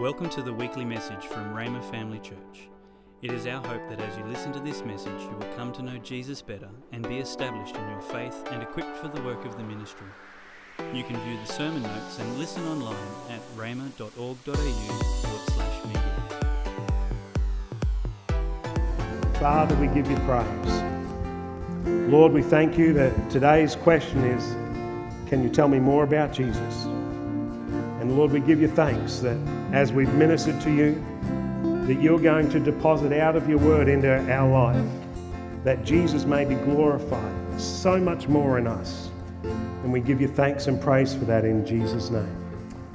Welcome 0.00 0.30
to 0.30 0.40
the 0.40 0.54
weekly 0.54 0.86
message 0.86 1.26
from 1.26 1.52
Rhema 1.54 1.84
Family 1.90 2.20
Church. 2.20 2.70
It 3.20 3.32
is 3.34 3.46
our 3.46 3.62
hope 3.62 3.86
that 3.90 4.00
as 4.00 4.16
you 4.16 4.24
listen 4.24 4.50
to 4.54 4.60
this 4.60 4.82
message, 4.82 5.20
you 5.20 5.36
will 5.38 5.54
come 5.58 5.72
to 5.74 5.82
know 5.82 5.98
Jesus 5.98 6.40
better 6.40 6.70
and 6.90 7.06
be 7.06 7.18
established 7.18 7.76
in 7.76 7.86
your 7.86 8.00
faith 8.00 8.34
and 8.50 8.62
equipped 8.62 8.96
for 8.96 9.08
the 9.08 9.20
work 9.20 9.44
of 9.44 9.58
the 9.58 9.62
ministry. 9.62 10.06
You 10.94 11.04
can 11.04 11.20
view 11.20 11.36
the 11.44 11.52
sermon 11.52 11.82
notes 11.82 12.18
and 12.18 12.38
listen 12.38 12.66
online 12.68 12.96
at 13.28 13.42
slash 15.52 15.84
media. 15.84 16.16
Father, 19.34 19.74
we 19.74 19.88
give 19.88 20.10
you 20.10 20.16
praise. 20.20 20.82
Lord, 22.10 22.32
we 22.32 22.42
thank 22.42 22.78
you 22.78 22.94
that 22.94 23.30
today's 23.30 23.76
question 23.76 24.24
is 24.24 24.42
Can 25.28 25.42
you 25.42 25.50
tell 25.50 25.68
me 25.68 25.78
more 25.78 26.04
about 26.04 26.32
Jesus? 26.32 26.84
And 28.00 28.16
Lord, 28.16 28.32
we 28.32 28.40
give 28.40 28.62
you 28.62 28.68
thanks 28.68 29.18
that 29.18 29.59
as 29.72 29.92
we've 29.92 30.12
ministered 30.14 30.60
to 30.62 30.70
you, 30.70 30.94
that 31.86 32.00
you're 32.00 32.18
going 32.18 32.48
to 32.50 32.60
deposit 32.60 33.12
out 33.12 33.36
of 33.36 33.48
your 33.48 33.58
word 33.58 33.88
into 33.88 34.08
our 34.32 34.50
life, 34.50 34.90
that 35.64 35.84
Jesus 35.84 36.24
may 36.24 36.44
be 36.44 36.54
glorified 36.56 37.60
so 37.60 37.98
much 37.98 38.28
more 38.28 38.58
in 38.58 38.66
us. 38.66 39.10
And 39.42 39.92
we 39.92 40.00
give 40.00 40.20
you 40.20 40.28
thanks 40.28 40.66
and 40.66 40.80
praise 40.80 41.14
for 41.14 41.24
that 41.24 41.44
in 41.44 41.64
Jesus' 41.64 42.10
name. 42.10 42.36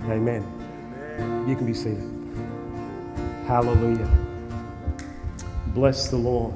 Amen. 0.03 0.44
You 1.48 1.55
can 1.55 1.66
be 1.66 1.73
seated. 1.73 2.12
Hallelujah. 3.48 4.09
Bless 5.67 6.09
the 6.09 6.17
Lord. 6.17 6.55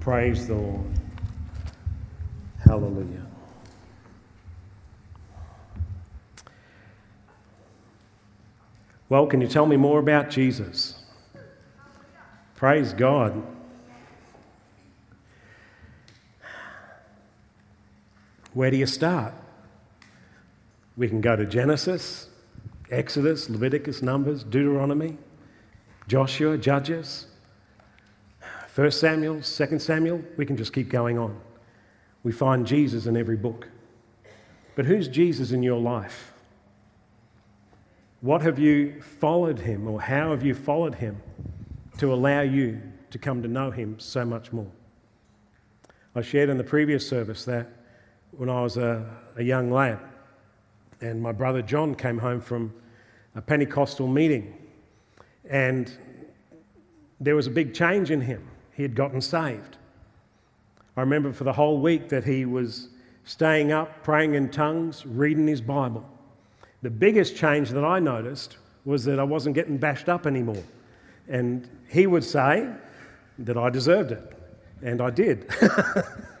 Praise 0.00 0.46
the 0.46 0.54
Lord. 0.54 0.86
Hallelujah. 2.64 3.27
Well, 9.08 9.26
can 9.26 9.40
you 9.40 9.48
tell 9.48 9.66
me 9.66 9.76
more 9.76 9.98
about 9.98 10.28
Jesus? 10.28 10.94
Praise 12.56 12.92
God. 12.92 13.42
Where 18.52 18.70
do 18.70 18.76
you 18.76 18.86
start? 18.86 19.32
We 20.96 21.08
can 21.08 21.20
go 21.20 21.36
to 21.36 21.46
Genesis, 21.46 22.28
Exodus, 22.90 23.48
Leviticus, 23.48 24.02
Numbers, 24.02 24.42
Deuteronomy, 24.42 25.16
Joshua, 26.08 26.58
Judges, 26.58 27.26
1 28.74 28.90
Samuel, 28.90 29.40
2 29.42 29.78
Samuel. 29.78 30.22
We 30.36 30.44
can 30.44 30.56
just 30.56 30.72
keep 30.72 30.88
going 30.88 31.18
on. 31.18 31.40
We 32.24 32.32
find 32.32 32.66
Jesus 32.66 33.06
in 33.06 33.16
every 33.16 33.36
book. 33.36 33.68
But 34.74 34.86
who's 34.86 35.08
Jesus 35.08 35.52
in 35.52 35.62
your 35.62 35.80
life? 35.80 36.32
What 38.20 38.42
have 38.42 38.58
you 38.58 39.00
followed 39.00 39.60
him, 39.60 39.86
or 39.86 40.00
how 40.00 40.32
have 40.32 40.42
you 40.42 40.52
followed 40.52 40.96
him 40.96 41.22
to 41.98 42.12
allow 42.12 42.40
you 42.40 42.82
to 43.10 43.18
come 43.18 43.42
to 43.42 43.48
know 43.48 43.70
him 43.70 44.00
so 44.00 44.24
much 44.24 44.52
more? 44.52 44.70
I 46.16 46.22
shared 46.22 46.48
in 46.48 46.58
the 46.58 46.64
previous 46.64 47.08
service 47.08 47.44
that 47.44 47.68
when 48.32 48.48
I 48.48 48.60
was 48.60 48.76
a, 48.76 49.08
a 49.36 49.42
young 49.44 49.70
lad, 49.70 50.00
and 51.00 51.22
my 51.22 51.30
brother 51.30 51.62
John 51.62 51.94
came 51.94 52.18
home 52.18 52.40
from 52.40 52.72
a 53.36 53.40
Pentecostal 53.40 54.08
meeting, 54.08 54.52
and 55.48 55.92
there 57.20 57.36
was 57.36 57.46
a 57.46 57.50
big 57.50 57.72
change 57.72 58.10
in 58.10 58.20
him. 58.20 58.44
He 58.74 58.82
had 58.82 58.96
gotten 58.96 59.20
saved. 59.20 59.76
I 60.96 61.02
remember 61.02 61.32
for 61.32 61.44
the 61.44 61.52
whole 61.52 61.80
week 61.80 62.08
that 62.08 62.24
he 62.24 62.46
was 62.46 62.88
staying 63.22 63.70
up, 63.70 64.02
praying 64.02 64.34
in 64.34 64.48
tongues, 64.48 65.06
reading 65.06 65.46
his 65.46 65.60
Bible. 65.60 66.04
The 66.82 66.90
biggest 66.90 67.36
change 67.36 67.70
that 67.70 67.84
I 67.84 67.98
noticed 67.98 68.56
was 68.84 69.04
that 69.04 69.18
I 69.18 69.24
wasn't 69.24 69.54
getting 69.54 69.76
bashed 69.76 70.08
up 70.08 70.26
anymore. 70.26 70.62
And 71.28 71.68
he 71.88 72.06
would 72.06 72.24
say 72.24 72.68
that 73.40 73.56
I 73.56 73.68
deserved 73.68 74.12
it. 74.12 74.32
And 74.82 75.00
I 75.00 75.10
did. 75.10 75.50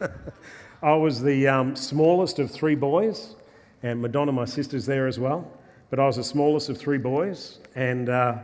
I 0.82 0.94
was 0.94 1.20
the 1.20 1.48
um, 1.48 1.74
smallest 1.74 2.38
of 2.38 2.52
three 2.52 2.76
boys, 2.76 3.34
and 3.82 4.00
Madonna, 4.00 4.30
my 4.30 4.44
sister's 4.44 4.86
there 4.86 5.08
as 5.08 5.18
well. 5.18 5.50
But 5.90 5.98
I 5.98 6.06
was 6.06 6.16
the 6.16 6.24
smallest 6.24 6.68
of 6.68 6.78
three 6.78 6.98
boys, 6.98 7.58
and 7.74 8.08
uh, 8.08 8.38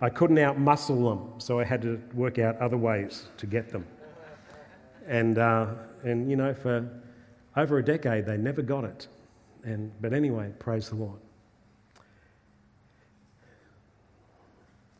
I 0.00 0.08
couldn't 0.08 0.36
outmuscle 0.36 1.16
them, 1.16 1.40
so 1.40 1.58
I 1.58 1.64
had 1.64 1.82
to 1.82 2.00
work 2.14 2.38
out 2.38 2.56
other 2.58 2.76
ways 2.76 3.26
to 3.38 3.46
get 3.46 3.70
them. 3.70 3.84
And, 5.08 5.38
uh, 5.38 5.66
and 6.04 6.30
you 6.30 6.36
know, 6.36 6.54
for 6.54 6.88
over 7.56 7.78
a 7.78 7.84
decade, 7.84 8.24
they 8.24 8.36
never 8.36 8.62
got 8.62 8.84
it. 8.84 9.08
And, 9.64 9.90
but 10.00 10.12
anyway, 10.12 10.52
praise 10.58 10.88
the 10.90 10.96
Lord. 10.96 11.18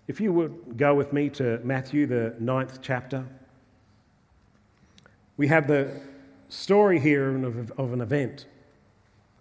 If 0.06 0.20
you 0.20 0.32
would 0.34 0.76
go 0.76 0.94
with 0.94 1.14
me 1.14 1.30
to 1.30 1.60
Matthew, 1.64 2.06
the 2.06 2.34
ninth 2.38 2.80
chapter, 2.82 3.24
we 5.38 5.48
have 5.48 5.66
the 5.66 5.98
story 6.50 7.00
here 7.00 7.34
of, 7.44 7.92
an 7.92 8.02
event 8.02 8.46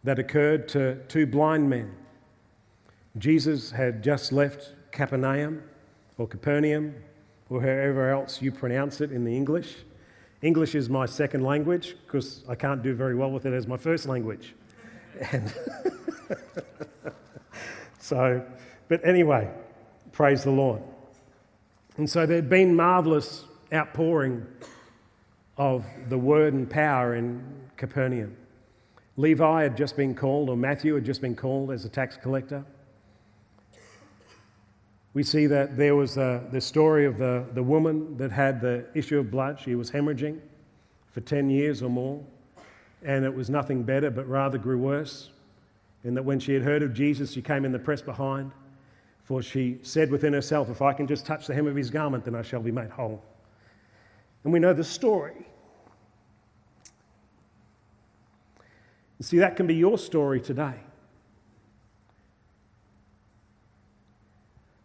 that 0.05 0.19
occurred 0.19 0.69
to 0.69 0.95
two 1.09 1.25
blind 1.25 1.69
men. 1.69 1.93
Jesus 3.17 3.71
had 3.71 4.01
just 4.01 4.31
left 4.31 4.71
Capernaum 4.91 5.61
or 6.17 6.27
Capernaum 6.27 6.95
or 7.49 7.61
however 7.61 8.09
else 8.09 8.41
you 8.41 8.51
pronounce 8.51 9.01
it 9.01 9.11
in 9.11 9.25
the 9.25 9.35
English. 9.35 9.75
English 10.41 10.75
is 10.75 10.89
my 10.89 11.05
second 11.05 11.43
language 11.43 11.95
because 12.05 12.43
I 12.47 12.55
can't 12.55 12.81
do 12.81 12.93
very 12.95 13.15
well 13.15 13.31
with 13.31 13.45
it 13.45 13.53
as 13.53 13.67
my 13.67 13.77
first 13.77 14.05
language. 14.07 14.55
And 15.31 15.53
so, 17.99 18.43
but 18.87 19.05
anyway, 19.05 19.47
praise 20.13 20.43
the 20.43 20.51
Lord. 20.51 20.81
And 21.97 22.09
so 22.09 22.25
there'd 22.25 22.49
been 22.49 22.75
marvelous 22.75 23.45
outpouring 23.73 24.45
of 25.57 25.85
the 26.07 26.17
word 26.17 26.53
and 26.53 26.69
power 26.69 27.15
in 27.15 27.43
Capernaum. 27.77 28.37
Levi 29.17 29.63
had 29.63 29.75
just 29.75 29.97
been 29.97 30.15
called, 30.15 30.49
or 30.49 30.55
Matthew 30.55 30.95
had 30.95 31.03
just 31.03 31.21
been 31.21 31.35
called 31.35 31.71
as 31.71 31.83
a 31.85 31.89
tax 31.89 32.17
collector. 32.17 32.63
We 35.13 35.21
see 35.21 35.45
that 35.47 35.77
there 35.77 35.95
was 35.95 36.15
the, 36.15 36.43
the 36.51 36.61
story 36.61 37.05
of 37.05 37.17
the, 37.17 37.45
the 37.53 37.61
woman 37.61 38.17
that 38.17 38.31
had 38.31 38.61
the 38.61 38.85
issue 38.95 39.19
of 39.19 39.29
blood. 39.29 39.59
She 39.59 39.75
was 39.75 39.91
hemorrhaging 39.91 40.39
for 41.11 41.21
10 41.21 41.51
years 41.51 41.83
or 41.83 41.89
more, 41.89 42.23
and 43.03 43.23
it 43.23 43.33
was 43.33 43.49
nothing 43.51 43.83
better, 43.83 44.09
but 44.09 44.27
rather 44.27 44.57
grew 44.57 44.79
worse. 44.79 45.29
And 46.03 46.17
that 46.17 46.23
when 46.23 46.39
she 46.39 46.53
had 46.53 46.63
heard 46.63 46.81
of 46.81 46.93
Jesus, 46.93 47.31
she 47.33 47.41
came 47.41 47.65
in 47.65 47.71
the 47.71 47.79
press 47.79 48.01
behind, 48.01 48.51
for 49.23 49.41
she 49.41 49.79
said 49.81 50.11
within 50.11 50.33
herself, 50.33 50.69
If 50.69 50.81
I 50.81 50.93
can 50.93 51.07
just 51.07 51.25
touch 51.25 51.47
the 51.47 51.53
hem 51.53 51.65
of 51.65 51.75
his 51.75 51.89
garment, 51.89 52.25
then 52.25 52.35
I 52.35 52.41
shall 52.41 52.61
be 52.61 52.71
made 52.71 52.89
whole. 52.89 53.23
And 54.43 54.51
we 54.51 54.59
know 54.59 54.73
the 54.73 54.83
story. 54.83 55.47
You 59.19 59.23
see, 59.23 59.37
that 59.37 59.55
can 59.55 59.65
be 59.65 59.75
your 59.75 59.97
story 59.97 60.41
today. 60.41 60.75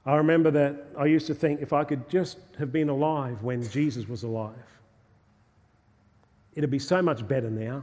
I 0.06 0.14
remember 0.16 0.50
that 0.52 0.86
I 0.96 1.06
used 1.06 1.26
to 1.26 1.34
think 1.34 1.60
if 1.60 1.72
I 1.72 1.84
could 1.84 2.08
just 2.08 2.38
have 2.58 2.72
been 2.72 2.88
alive 2.88 3.42
when 3.42 3.68
Jesus 3.68 4.08
was 4.08 4.22
alive, 4.22 4.54
it'd 6.54 6.70
be 6.70 6.78
so 6.78 7.02
much 7.02 7.26
better 7.26 7.50
now. 7.50 7.82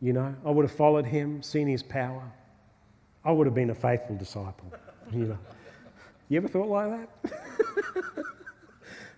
You 0.00 0.12
know, 0.12 0.34
I 0.46 0.50
would 0.50 0.64
have 0.64 0.72
followed 0.72 1.04
him, 1.04 1.42
seen 1.42 1.66
his 1.66 1.82
power. 1.82 2.22
I 3.24 3.32
would 3.32 3.46
have 3.46 3.54
been 3.54 3.70
a 3.70 3.74
faithful 3.74 4.16
disciple. 4.16 4.72
You 5.12 5.26
know, 5.26 5.38
you 6.28 6.36
ever 6.38 6.48
thought 6.48 6.68
like 6.68 7.08
that? 7.22 7.32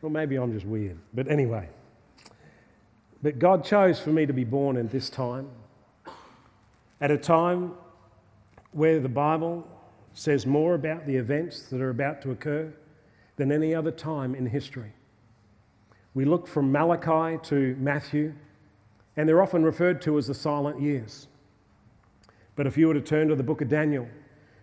well, 0.02 0.10
maybe 0.10 0.36
I'm 0.36 0.52
just 0.52 0.66
weird. 0.66 0.98
But 1.14 1.30
anyway, 1.30 1.69
but 3.22 3.38
God 3.38 3.64
chose 3.64 3.98
for 3.98 4.10
me 4.10 4.26
to 4.26 4.32
be 4.32 4.44
born 4.44 4.76
in 4.76 4.88
this 4.88 5.08
time, 5.10 5.48
at 7.00 7.10
a 7.10 7.19
time 7.19 7.72
where 8.72 9.00
the 9.00 9.08
Bible 9.08 9.66
says 10.12 10.46
more 10.46 10.75
about 10.75 11.06
the 11.06 11.16
events 11.16 11.62
that 11.69 11.81
are 11.81 11.90
about 11.90 12.22
to 12.22 12.31
occur 12.31 12.72
than 13.37 13.52
any 13.52 13.75
other 13.75 13.90
time 13.90 14.34
in 14.34 14.46
history. 14.46 14.93
We 16.14 16.25
look 16.25 16.46
from 16.46 16.72
Malachi 16.72 17.38
to 17.49 17.76
Matthew, 17.78 18.34
and 19.16 19.28
they're 19.28 19.43
often 19.43 19.62
referred 19.62 20.00
to 20.02 20.19
as 20.19 20.26
the 20.26 20.34
silent 20.34 20.81
years. 20.81 21.28
But 22.55 22.66
if 22.66 22.78
you 22.78 22.88
were 22.88 22.94
to 22.94 23.00
turn 23.00 23.28
to 23.28 23.37
the 23.37 23.43
book 23.43 23.61
of 23.61 23.69
Daniel, 23.69 24.08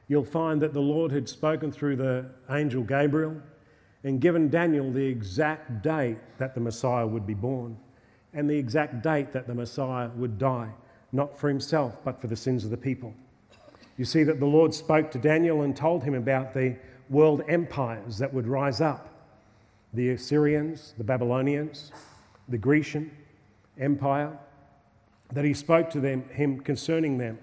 you'll 0.08 0.26
find 0.26 0.62
that 0.62 0.74
the 0.74 0.82
Lord 0.82 1.12
had 1.12 1.28
spoken 1.28 1.72
through 1.72 1.96
the 1.96 2.26
angel 2.50 2.84
Gabriel 2.84 3.42
and 4.04 4.20
given 4.20 4.50
Daniel 4.50 4.92
the 4.92 5.06
exact 5.06 5.82
date 5.82 6.18
that 6.38 6.54
the 6.56 6.62
Messiah 6.62 7.08
would 7.08 7.26
be 7.26 7.34
born 7.34 7.78
and 8.34 8.50
the 8.50 8.58
exact 8.58 9.02
date 9.02 9.32
that 9.32 9.48
the 9.48 9.54
Messiah 9.54 10.10
would 10.16 10.38
die, 10.38 10.70
not 11.12 11.38
for 11.38 11.48
himself, 11.48 11.98
but 12.04 12.20
for 12.20 12.28
the 12.28 12.36
sins 12.36 12.66
of 12.66 12.72
the 12.72 12.78
people. 12.78 13.14
You 13.98 14.06
see 14.06 14.24
that 14.24 14.40
the 14.40 14.46
Lord 14.46 14.74
spoke 14.74 15.12
to 15.12 15.20
Daniel 15.20 15.62
and 15.62 15.76
told 15.76 16.04
him 16.04 16.16
about 16.16 16.54
the 16.54 16.76
world 17.10 17.44
empires 17.48 18.18
that 18.18 18.34
would 18.34 18.48
rise 18.48 18.82
up 18.82 19.10
the 19.94 20.10
Assyrians, 20.10 20.96
the 20.98 21.04
Babylonians, 21.04 21.92
the 22.50 22.58
Grecian 22.58 23.12
Empire, 23.80 24.36
that 25.32 25.46
he 25.46 25.54
spoke 25.54 25.90
to 25.92 26.00
them, 26.00 26.28
him 26.30 26.60
concerning 26.60 27.18
them 27.18 27.38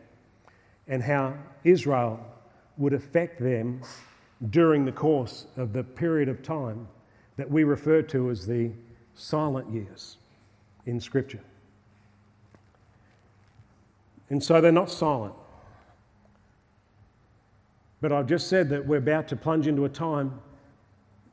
and 0.89 1.03
how 1.03 1.35
Israel 1.63 2.21
would 2.81 2.95
affect 2.95 3.41
them 3.41 3.83
during 4.49 4.87
the 4.87 4.93
course 4.93 5.47
of 5.59 5.73
the 5.73 5.85
period 5.85 6.29
of 6.29 6.43
time 6.43 6.89
that 7.37 7.49
we 7.49 7.63
refer 7.63 8.01
to 8.01 8.31
as 8.31 8.47
the 8.47 8.71
silent 9.15 9.71
years 9.71 10.17
in 10.87 10.99
Scripture. 10.99 11.41
And 14.31 14.43
so 14.43 14.61
they're 14.61 14.73
not 14.73 14.91
silent. 14.91 15.35
But 18.01 18.13
I've 18.13 18.27
just 18.27 18.49
said 18.49 18.71
that 18.71 18.87
we're 18.87 18.97
about 18.97 19.29
to 19.29 19.37
plunge 19.37 19.67
into 19.67 19.85
a 19.85 19.89
time 19.89 20.41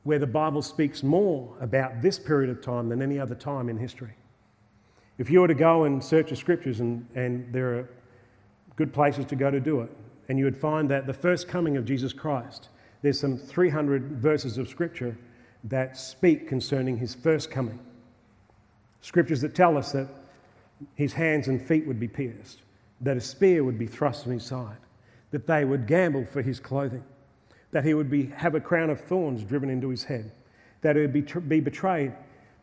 where 0.02 0.18
the 0.18 0.26
Bible 0.26 0.60
speaks 0.60 1.02
more 1.02 1.54
about 1.60 2.02
this 2.02 2.18
period 2.18 2.50
of 2.50 2.60
time 2.60 2.90
than 2.90 3.00
any 3.00 3.18
other 3.18 3.34
time 3.34 3.70
in 3.70 3.78
history. 3.78 4.14
If 5.16 5.30
you 5.30 5.40
were 5.40 5.48
to 5.48 5.54
go 5.54 5.84
and 5.84 6.04
search 6.04 6.28
the 6.28 6.36
scriptures, 6.36 6.80
and, 6.80 7.06
and 7.14 7.50
there 7.52 7.78
are 7.78 7.90
good 8.76 8.92
places 8.92 9.24
to 9.26 9.36
go 9.36 9.50
to 9.50 9.60
do 9.60 9.80
it, 9.80 9.90
and 10.28 10.38
you 10.38 10.44
would 10.44 10.56
find 10.56 10.90
that 10.90 11.06
the 11.06 11.12
first 11.12 11.48
coming 11.48 11.76
of 11.76 11.84
Jesus 11.84 12.12
Christ, 12.12 12.68
there's 13.02 13.18
some 13.18 13.38
300 13.38 14.02
verses 14.18 14.58
of 14.58 14.68
scripture 14.68 15.16
that 15.64 15.96
speak 15.96 16.48
concerning 16.48 16.96
his 16.96 17.14
first 17.14 17.50
coming. 17.50 17.78
Scriptures 19.00 19.40
that 19.40 19.54
tell 19.54 19.76
us 19.76 19.92
that 19.92 20.08
his 20.94 21.12
hands 21.12 21.48
and 21.48 21.60
feet 21.60 21.86
would 21.86 21.98
be 21.98 22.08
pierced, 22.08 22.62
that 23.00 23.16
a 23.16 23.20
spear 23.20 23.64
would 23.64 23.78
be 23.78 23.86
thrust 23.86 24.26
in 24.26 24.32
his 24.32 24.44
side, 24.44 24.76
that 25.30 25.46
they 25.46 25.64
would 25.64 25.86
gamble 25.86 26.24
for 26.24 26.42
his 26.42 26.60
clothing, 26.60 27.04
that 27.70 27.84
he 27.84 27.94
would 27.94 28.10
be, 28.10 28.26
have 28.26 28.54
a 28.54 28.60
crown 28.60 28.90
of 28.90 29.00
thorns 29.00 29.44
driven 29.44 29.70
into 29.70 29.88
his 29.88 30.04
head, 30.04 30.30
that 30.80 30.96
he 30.96 31.02
would 31.02 31.12
be, 31.12 31.22
be 31.22 31.60
betrayed 31.60 32.12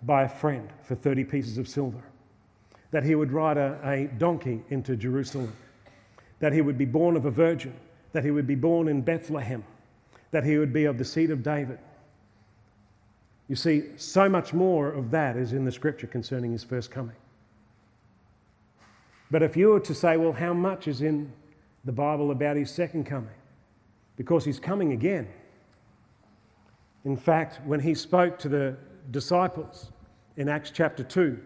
by 0.03 0.23
a 0.23 0.29
friend 0.29 0.69
for 0.83 0.95
30 0.95 1.23
pieces 1.23 1.57
of 1.57 1.67
silver, 1.67 2.03
that 2.91 3.03
he 3.03 3.15
would 3.15 3.31
ride 3.31 3.57
a, 3.57 3.79
a 3.83 4.05
donkey 4.17 4.61
into 4.69 4.95
Jerusalem, 4.95 5.53
that 6.39 6.53
he 6.53 6.61
would 6.61 6.77
be 6.77 6.85
born 6.85 7.15
of 7.15 7.25
a 7.25 7.31
virgin, 7.31 7.73
that 8.11 8.23
he 8.23 8.31
would 8.31 8.47
be 8.47 8.55
born 8.55 8.87
in 8.87 9.01
Bethlehem, 9.01 9.63
that 10.31 10.43
he 10.43 10.57
would 10.57 10.73
be 10.73 10.85
of 10.85 10.97
the 10.97 11.05
seed 11.05 11.31
of 11.31 11.43
David. 11.43 11.79
You 13.47 13.55
see, 13.55 13.83
so 13.97 14.27
much 14.27 14.53
more 14.53 14.91
of 14.91 15.11
that 15.11 15.37
is 15.37 15.53
in 15.53 15.65
the 15.65 15.71
scripture 15.71 16.07
concerning 16.07 16.51
his 16.51 16.63
first 16.63 16.89
coming. 16.89 17.15
But 19.31 19.43
if 19.43 19.55
you 19.55 19.69
were 19.69 19.79
to 19.81 19.93
say, 19.93 20.17
well, 20.17 20.33
how 20.33 20.53
much 20.53 20.87
is 20.87 21.01
in 21.01 21.31
the 21.83 21.91
Bible 21.91 22.31
about 22.31 22.57
his 22.57 22.71
second 22.71 23.05
coming? 23.05 23.29
Because 24.17 24.45
he's 24.45 24.59
coming 24.59 24.93
again. 24.93 25.27
In 27.05 27.15
fact, 27.15 27.59
when 27.65 27.79
he 27.79 27.93
spoke 27.93 28.39
to 28.39 28.49
the 28.49 28.75
disciples 29.11 29.91
in 30.37 30.49
Acts 30.49 30.71
chapter 30.71 31.03
2, 31.03 31.39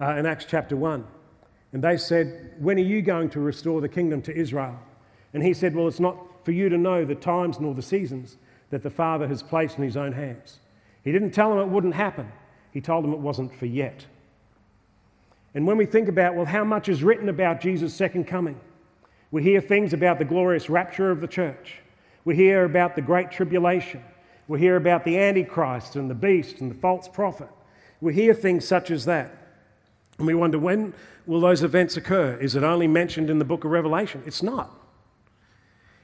uh, 0.00 0.16
in 0.16 0.26
Acts 0.26 0.44
chapter 0.44 0.76
1, 0.76 1.04
and 1.72 1.82
they 1.82 1.96
said, 1.96 2.52
When 2.58 2.78
are 2.78 2.82
you 2.82 3.02
going 3.02 3.30
to 3.30 3.40
restore 3.40 3.80
the 3.80 3.88
kingdom 3.88 4.22
to 4.22 4.36
Israel? 4.36 4.78
And 5.34 5.42
he 5.42 5.54
said, 5.54 5.74
Well, 5.74 5.88
it's 5.88 6.00
not 6.00 6.44
for 6.44 6.52
you 6.52 6.68
to 6.68 6.78
know 6.78 7.04
the 7.04 7.14
times 7.14 7.60
nor 7.60 7.74
the 7.74 7.82
seasons 7.82 8.36
that 8.70 8.82
the 8.82 8.90
Father 8.90 9.28
has 9.28 9.42
placed 9.42 9.78
in 9.78 9.84
his 9.84 9.96
own 9.96 10.12
hands. 10.12 10.58
He 11.04 11.12
didn't 11.12 11.32
tell 11.32 11.50
them 11.50 11.58
it 11.58 11.68
wouldn't 11.68 11.94
happen, 11.94 12.30
he 12.72 12.80
told 12.80 13.04
them 13.04 13.12
it 13.12 13.18
wasn't 13.18 13.54
for 13.54 13.66
yet. 13.66 14.06
And 15.54 15.66
when 15.66 15.76
we 15.76 15.84
think 15.84 16.08
about, 16.08 16.34
well, 16.34 16.46
how 16.46 16.64
much 16.64 16.88
is 16.88 17.02
written 17.02 17.28
about 17.28 17.60
Jesus' 17.60 17.94
second 17.94 18.24
coming? 18.24 18.58
We 19.30 19.42
hear 19.42 19.60
things 19.60 19.92
about 19.92 20.18
the 20.18 20.24
glorious 20.24 20.70
rapture 20.70 21.10
of 21.10 21.20
the 21.20 21.28
church. 21.28 21.80
We 22.24 22.36
hear 22.36 22.64
about 22.64 22.94
the 22.94 23.02
great 23.02 23.30
tribulation. 23.30 24.02
We 24.48 24.60
hear 24.60 24.76
about 24.76 25.04
the 25.04 25.18
Antichrist 25.18 25.96
and 25.96 26.08
the 26.08 26.14
beast 26.14 26.60
and 26.60 26.70
the 26.70 26.74
false 26.74 27.08
prophet. 27.08 27.48
We 28.00 28.14
hear 28.14 28.34
things 28.34 28.66
such 28.66 28.90
as 28.90 29.04
that. 29.06 29.41
And 30.22 30.28
we 30.28 30.34
wonder 30.34 30.56
when 30.56 30.94
will 31.26 31.40
those 31.40 31.64
events 31.64 31.96
occur? 31.96 32.36
Is 32.36 32.54
it 32.54 32.62
only 32.62 32.86
mentioned 32.86 33.28
in 33.28 33.40
the 33.40 33.44
book 33.44 33.64
of 33.64 33.72
Revelation? 33.72 34.22
It's 34.24 34.40
not. 34.40 34.70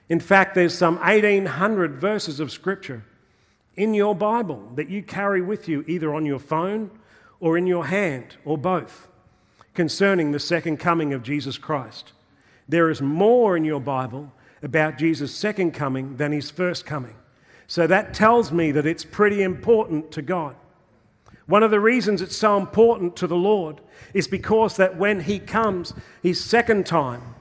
In 0.08 0.18
fact, 0.18 0.56
there's 0.56 0.76
some 0.76 0.96
1800 0.96 1.94
verses 1.94 2.40
of 2.40 2.50
scripture 2.50 3.04
in 3.76 3.94
your 3.94 4.16
Bible 4.16 4.72
that 4.74 4.88
you 4.88 5.04
carry 5.04 5.40
with 5.40 5.68
you 5.68 5.84
either 5.86 6.12
on 6.12 6.26
your 6.26 6.40
phone 6.40 6.90
or 7.38 7.56
in 7.56 7.68
your 7.68 7.86
hand 7.86 8.36
or 8.44 8.58
both 8.58 9.06
concerning 9.72 10.32
the 10.32 10.40
second 10.40 10.78
coming 10.78 11.12
of 11.12 11.22
Jesus 11.22 11.56
Christ. 11.56 12.10
There 12.68 12.90
is 12.90 13.00
more 13.00 13.56
in 13.56 13.64
your 13.64 13.80
Bible 13.80 14.32
about 14.64 14.98
Jesus' 14.98 15.32
second 15.32 15.74
coming 15.74 16.16
than 16.16 16.32
his 16.32 16.50
first 16.50 16.84
coming. 16.84 17.14
So 17.68 17.86
that 17.86 18.14
tells 18.14 18.50
me 18.50 18.72
that 18.72 18.84
it's 18.84 19.04
pretty 19.04 19.44
important 19.44 20.10
to 20.10 20.22
God. 20.22 20.56
One 21.48 21.62
of 21.62 21.70
the 21.70 21.80
reasons 21.80 22.20
it's 22.20 22.36
so 22.36 22.58
important 22.58 23.16
to 23.16 23.26
the 23.26 23.34
Lord 23.34 23.80
is 24.12 24.28
because 24.28 24.76
that 24.76 24.98
when 24.98 25.20
he 25.20 25.38
comes 25.38 25.94
his 26.22 26.44
second 26.44 26.84
time, 26.84 27.34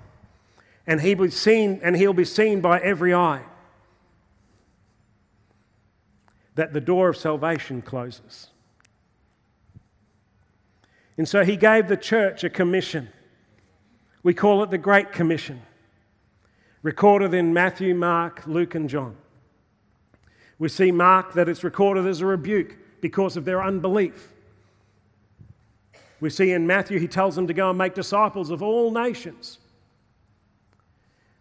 and 0.88 1.02
he 1.02 1.14
be 1.14 1.30
seen 1.30 1.82
and 1.84 1.94
he'll 1.94 2.14
be 2.14 2.24
seen 2.24 2.62
by 2.62 2.80
every 2.80 3.14
eye, 3.14 3.44
that 6.56 6.72
the 6.72 6.80
door 6.80 7.10
of 7.10 7.18
salvation 7.18 7.82
closes. 7.82 8.48
And 11.18 11.28
so 11.28 11.44
he 11.44 11.58
gave 11.58 11.90
the 11.90 11.98
church 11.98 12.46
a 12.46 12.50
commission 12.50 13.10
we 14.24 14.34
call 14.34 14.62
it 14.64 14.70
the 14.72 14.78
Great 14.78 15.14
Commission, 15.14 15.62
recorded 16.82 17.34
in 17.34 17.54
Matthew, 17.54 17.96
Mark, 17.96 18.46
Luke, 18.46 18.76
and 18.76 18.90
John. 18.90 19.16
We 20.60 20.68
see 20.68 20.92
Mark 20.92 21.34
that 21.34 21.48
it's 21.48 21.64
recorded 21.64 22.06
as 22.06 22.20
a 22.20 22.26
rebuke 22.26 22.78
because 23.08 23.38
of 23.38 23.46
their 23.46 23.64
unbelief. 23.64 24.34
We 26.20 26.30
see 26.30 26.52
in 26.52 26.68
Matthew, 26.68 27.00
he 27.00 27.08
tells 27.08 27.38
them 27.38 27.48
to 27.48 27.54
go 27.54 27.70
and 27.70 27.78
make 27.78 27.94
disciples 27.94 28.50
of 28.50 28.62
all 28.62 28.92
nations. 28.92 29.60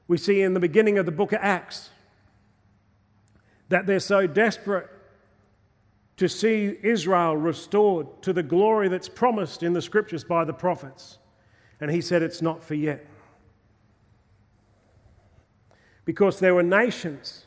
We 0.06 0.16
see 0.16 0.42
in 0.42 0.54
the 0.54 0.60
beginning 0.60 0.96
of 0.98 1.06
the 1.06 1.10
book 1.12 1.32
of 1.32 1.40
Acts 1.42 1.90
that 3.68 3.84
they're 3.84 3.98
so 3.98 4.28
desperate 4.28 4.88
to 6.18 6.28
see 6.28 6.78
Israel 6.84 7.36
restored 7.36 8.06
to 8.22 8.32
the 8.32 8.44
glory 8.44 8.86
that's 8.86 9.08
promised 9.08 9.64
in 9.64 9.72
the 9.72 9.82
scriptures 9.82 10.22
by 10.22 10.44
the 10.44 10.52
prophets 10.52 11.18
and 11.80 11.90
he 11.90 12.00
said, 12.00 12.22
It's 12.22 12.40
not 12.40 12.62
for 12.62 12.74
yet. 12.74 13.04
Because 16.04 16.38
there 16.38 16.54
were 16.54 16.62
nations 16.62 17.44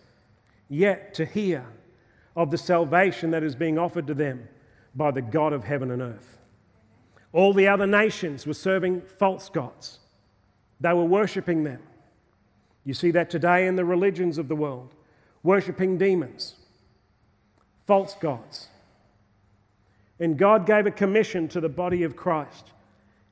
yet 0.68 1.14
to 1.14 1.26
hear 1.26 1.66
of 2.36 2.52
the 2.52 2.58
salvation 2.58 3.32
that 3.32 3.44
is 3.44 3.56
being 3.56 3.78
offered 3.78 4.08
to 4.08 4.14
them 4.14 4.48
by 4.96 5.12
the 5.12 5.22
God 5.22 5.54
of 5.54 5.64
heaven 5.64 5.92
and 5.92 6.02
earth. 6.02 6.38
All 7.32 7.54
the 7.54 7.68
other 7.68 7.88
nations 7.88 8.48
were 8.48 8.54
serving 8.54 9.02
false 9.02 9.50
gods, 9.50 10.00
they 10.80 10.94
were 10.94 11.06
worshipping 11.06 11.64
them. 11.64 11.82
You 12.86 12.94
see 12.94 13.12
that 13.12 13.30
today 13.30 13.68
in 13.68 13.76
the 13.76 13.86
religions 13.86 14.38
of 14.38 14.48
the 14.48 14.56
world, 14.56 14.96
worshipping 15.44 15.98
demons, 15.98 16.56
false 17.86 18.16
gods. 18.16 18.70
And 20.20 20.38
God 20.38 20.66
gave 20.66 20.86
a 20.86 20.92
commission 20.92 21.48
to 21.50 21.62
the 21.62 21.70
body 21.70 22.04
of 22.04 22.16
Christ 22.16 22.72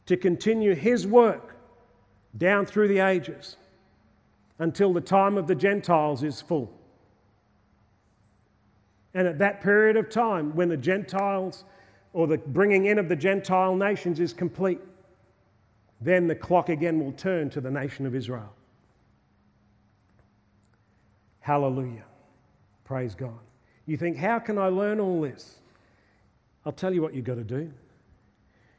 to 0.06 0.16
continue 0.16 0.74
his 0.74 1.08
work 1.08 1.56
down 2.38 2.66
through 2.66 2.88
the 2.88 3.00
ages 3.00 3.58
until 4.60 4.94
the 4.94 5.02
time 5.02 5.38
of 5.38 5.48
the 5.48 5.56
Gentiles 5.56 6.24
is 6.24 6.42
full. 6.42 6.72
And 9.18 9.28
at 9.28 9.40
that 9.40 9.62
period 9.62 9.98
of 9.98 10.12
time, 10.12 10.56
when 10.56 10.70
the 10.70 10.78
Gentiles 10.78 11.64
or 12.14 12.28
the 12.28 12.38
bringing 12.38 12.86
in 12.86 13.00
of 13.00 13.10
the 13.10 13.16
Gentile 13.16 13.76
nations 13.76 14.20
is 14.20 14.32
complete, 14.32 14.80
then 16.00 16.28
the 16.28 16.36
clock 16.36 16.70
again 16.70 17.04
will 17.04 17.14
turn 17.14 17.50
to 17.50 17.60
the 17.60 17.72
nation 17.72 18.06
of 18.06 18.14
Israel. 18.14 18.54
Hallelujah. 21.40 22.04
Praise 22.86 23.16
God. 23.16 23.40
You 23.88 23.98
think, 23.98 24.18
how 24.18 24.38
can 24.38 24.60
I 24.60 24.68
learn 24.68 25.00
all 25.00 25.20
this? 25.20 25.62
I'll 26.64 26.72
tell 26.72 26.94
you 26.94 27.02
what 27.02 27.16
you've 27.16 27.26
got 27.26 27.38
to 27.38 27.44
do. 27.44 27.74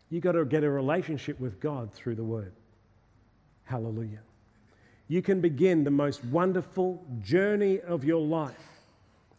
You've 0.08 0.22
got 0.22 0.32
to 0.32 0.44
get 0.44 0.62
a 0.62 0.70
relationship 0.70 1.40
with 1.40 1.58
God 1.58 1.92
through 1.92 2.14
the 2.14 2.22
Word. 2.22 2.52
Hallelujah. 3.64 4.20
You 5.08 5.20
can 5.20 5.40
begin 5.40 5.82
the 5.82 5.90
most 5.90 6.24
wonderful 6.26 7.04
journey 7.22 7.80
of 7.80 8.04
your 8.04 8.24
life. 8.24 8.77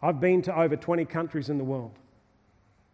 I've 0.02 0.20
been 0.20 0.42
to 0.44 0.58
over 0.58 0.76
20 0.76 1.06
countries 1.06 1.50
in 1.50 1.58
the 1.58 1.64
world. 1.64 1.92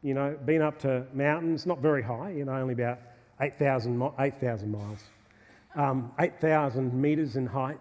You 0.02 0.14
know, 0.14 0.38
been 0.46 0.62
up 0.62 0.80
to 0.80 1.06
mountains, 1.14 1.66
not 1.66 1.80
very 1.80 2.02
high, 2.02 2.32
you 2.32 2.46
know, 2.46 2.54
only 2.54 2.74
about 2.74 3.00
8,000 3.42 4.02
8, 4.20 4.68
miles, 4.68 5.00
um, 5.76 6.12
8,000 6.20 6.94
meters 6.94 7.36
in 7.36 7.46
height. 7.46 7.80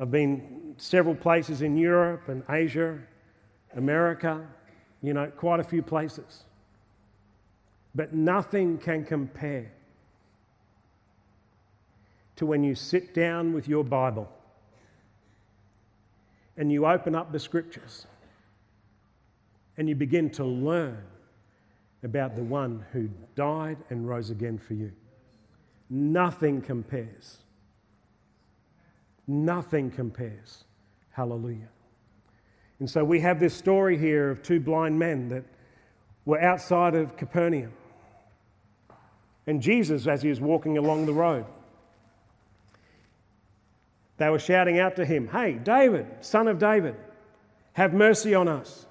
I've 0.00 0.10
been 0.10 0.74
several 0.78 1.14
places 1.14 1.62
in 1.62 1.76
Europe 1.76 2.28
and 2.28 2.42
Asia, 2.48 2.98
America, 3.76 4.46
you 5.02 5.12
know, 5.12 5.26
quite 5.36 5.60
a 5.60 5.64
few 5.64 5.82
places. 5.82 6.44
But 7.94 8.14
nothing 8.14 8.78
can 8.78 9.04
compare 9.04 9.70
to 12.36 12.46
when 12.46 12.64
you 12.64 12.74
sit 12.74 13.14
down 13.14 13.52
with 13.52 13.68
your 13.68 13.84
Bible 13.84 14.28
and 16.56 16.70
you 16.70 16.86
open 16.86 17.14
up 17.14 17.32
the 17.32 17.38
scriptures 17.38 18.06
and 19.76 19.88
you 19.88 19.94
begin 19.94 20.30
to 20.30 20.44
learn 20.44 21.02
about 22.02 22.36
the 22.36 22.42
one 22.42 22.84
who 22.92 23.08
died 23.36 23.78
and 23.90 24.08
rose 24.08 24.30
again 24.30 24.58
for 24.58 24.74
you. 24.74 24.92
Nothing 25.88 26.60
compares. 26.60 27.38
Nothing 29.26 29.90
compares 29.90 30.64
Hallelujah. 31.12 31.68
And 32.80 32.88
so 32.88 33.04
we 33.04 33.20
have 33.20 33.38
this 33.38 33.54
story 33.54 33.96
here 33.96 34.30
of 34.30 34.42
two 34.42 34.58
blind 34.58 34.98
men 34.98 35.28
that 35.28 35.44
were 36.24 36.40
outside 36.40 36.94
of 36.94 37.16
Capernaum. 37.16 37.72
And 39.46 39.60
Jesus, 39.60 40.06
as 40.06 40.22
he 40.22 40.28
was 40.28 40.40
walking 40.40 40.78
along 40.78 41.06
the 41.06 41.12
road, 41.12 41.44
they 44.22 44.30
were 44.30 44.38
shouting 44.38 44.78
out 44.78 44.94
to 44.96 45.04
him, 45.04 45.26
Hey, 45.26 45.54
David, 45.54 46.06
son 46.20 46.46
of 46.46 46.60
David, 46.60 46.94
have 47.72 47.92
mercy 47.92 48.36
on 48.36 48.46
us. 48.46 48.86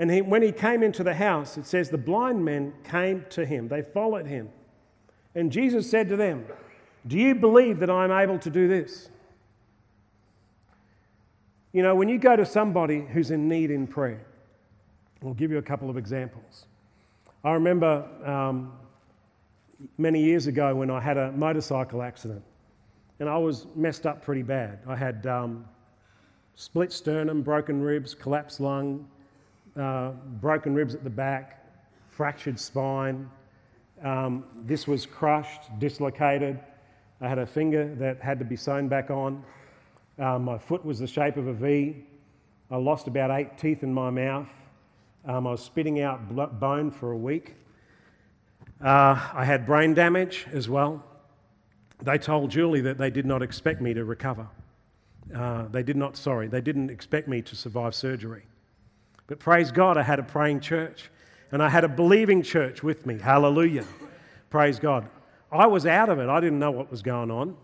And 0.00 0.10
he, 0.10 0.20
when 0.20 0.42
he 0.42 0.50
came 0.50 0.82
into 0.82 1.04
the 1.04 1.14
house, 1.14 1.56
it 1.56 1.64
says 1.64 1.90
the 1.90 1.98
blind 1.98 2.44
men 2.44 2.72
came 2.82 3.24
to 3.30 3.46
him. 3.46 3.68
They 3.68 3.82
followed 3.82 4.26
him. 4.26 4.48
And 5.36 5.52
Jesus 5.52 5.88
said 5.88 6.08
to 6.08 6.16
them, 6.16 6.44
Do 7.06 7.16
you 7.16 7.36
believe 7.36 7.78
that 7.78 7.88
I'm 7.88 8.10
able 8.10 8.36
to 8.40 8.50
do 8.50 8.66
this? 8.66 9.10
You 11.72 11.84
know, 11.84 11.94
when 11.94 12.08
you 12.08 12.18
go 12.18 12.34
to 12.34 12.44
somebody 12.44 13.00
who's 13.00 13.30
in 13.30 13.48
need 13.48 13.70
in 13.70 13.86
prayer, 13.86 14.26
I'll 15.24 15.34
give 15.34 15.52
you 15.52 15.58
a 15.58 15.62
couple 15.62 15.88
of 15.88 15.96
examples. 15.96 16.66
I 17.44 17.52
remember 17.52 18.08
um, 18.24 18.72
many 19.98 20.20
years 20.20 20.48
ago 20.48 20.74
when 20.74 20.90
I 20.90 21.00
had 21.00 21.16
a 21.16 21.30
motorcycle 21.30 22.02
accident 22.02 22.42
and 23.20 23.28
I 23.28 23.36
was 23.36 23.66
messed 23.74 24.06
up 24.06 24.22
pretty 24.22 24.42
bad. 24.42 24.80
I 24.86 24.96
had 24.96 25.26
um, 25.26 25.64
split 26.54 26.92
sternum, 26.92 27.42
broken 27.42 27.80
ribs, 27.80 28.14
collapsed 28.14 28.60
lung, 28.60 29.08
uh, 29.76 30.10
broken 30.40 30.74
ribs 30.74 30.94
at 30.94 31.04
the 31.04 31.10
back, 31.10 31.64
fractured 32.08 32.58
spine. 32.58 33.28
Um, 34.02 34.44
this 34.64 34.86
was 34.86 35.06
crushed, 35.06 35.78
dislocated. 35.78 36.58
I 37.20 37.28
had 37.28 37.38
a 37.38 37.46
finger 37.46 37.94
that 37.96 38.20
had 38.20 38.38
to 38.38 38.44
be 38.44 38.56
sewn 38.56 38.88
back 38.88 39.10
on. 39.10 39.42
Um, 40.18 40.44
my 40.44 40.58
foot 40.58 40.84
was 40.84 40.98
the 40.98 41.06
shape 41.06 41.36
of 41.36 41.46
a 41.46 41.52
V. 41.52 42.04
I 42.70 42.76
lost 42.76 43.08
about 43.08 43.30
eight 43.30 43.56
teeth 43.56 43.82
in 43.82 43.92
my 43.92 44.10
mouth. 44.10 44.50
Um, 45.24 45.46
I 45.46 45.52
was 45.52 45.62
spitting 45.62 46.00
out 46.00 46.60
bone 46.60 46.90
for 46.90 47.12
a 47.12 47.16
week. 47.16 47.54
Uh, 48.84 49.18
I 49.32 49.44
had 49.44 49.64
brain 49.64 49.94
damage 49.94 50.46
as 50.52 50.68
well. 50.68 51.02
They 52.02 52.18
told 52.18 52.50
Julie 52.50 52.80
that 52.82 52.98
they 52.98 53.10
did 53.10 53.26
not 53.26 53.42
expect 53.42 53.80
me 53.80 53.94
to 53.94 54.04
recover. 54.04 54.46
Uh, 55.34 55.66
they 55.68 55.82
did 55.82 55.96
not, 55.96 56.16
sorry, 56.16 56.48
they 56.48 56.60
didn't 56.60 56.90
expect 56.90 57.28
me 57.28 57.40
to 57.42 57.56
survive 57.56 57.94
surgery. 57.94 58.42
But 59.26 59.38
praise 59.38 59.70
God, 59.70 59.96
I 59.96 60.02
had 60.02 60.18
a 60.18 60.22
praying 60.22 60.60
church 60.60 61.10
and 61.50 61.62
I 61.62 61.68
had 61.68 61.84
a 61.84 61.88
believing 61.88 62.42
church 62.42 62.82
with 62.82 63.06
me. 63.06 63.18
Hallelujah. 63.18 63.84
praise 64.50 64.78
God. 64.78 65.08
I 65.50 65.66
was 65.66 65.86
out 65.86 66.08
of 66.08 66.18
it. 66.18 66.28
I 66.28 66.40
didn't 66.40 66.58
know 66.58 66.72
what 66.72 66.90
was 66.90 67.00
going 67.00 67.30
on. 67.30 67.56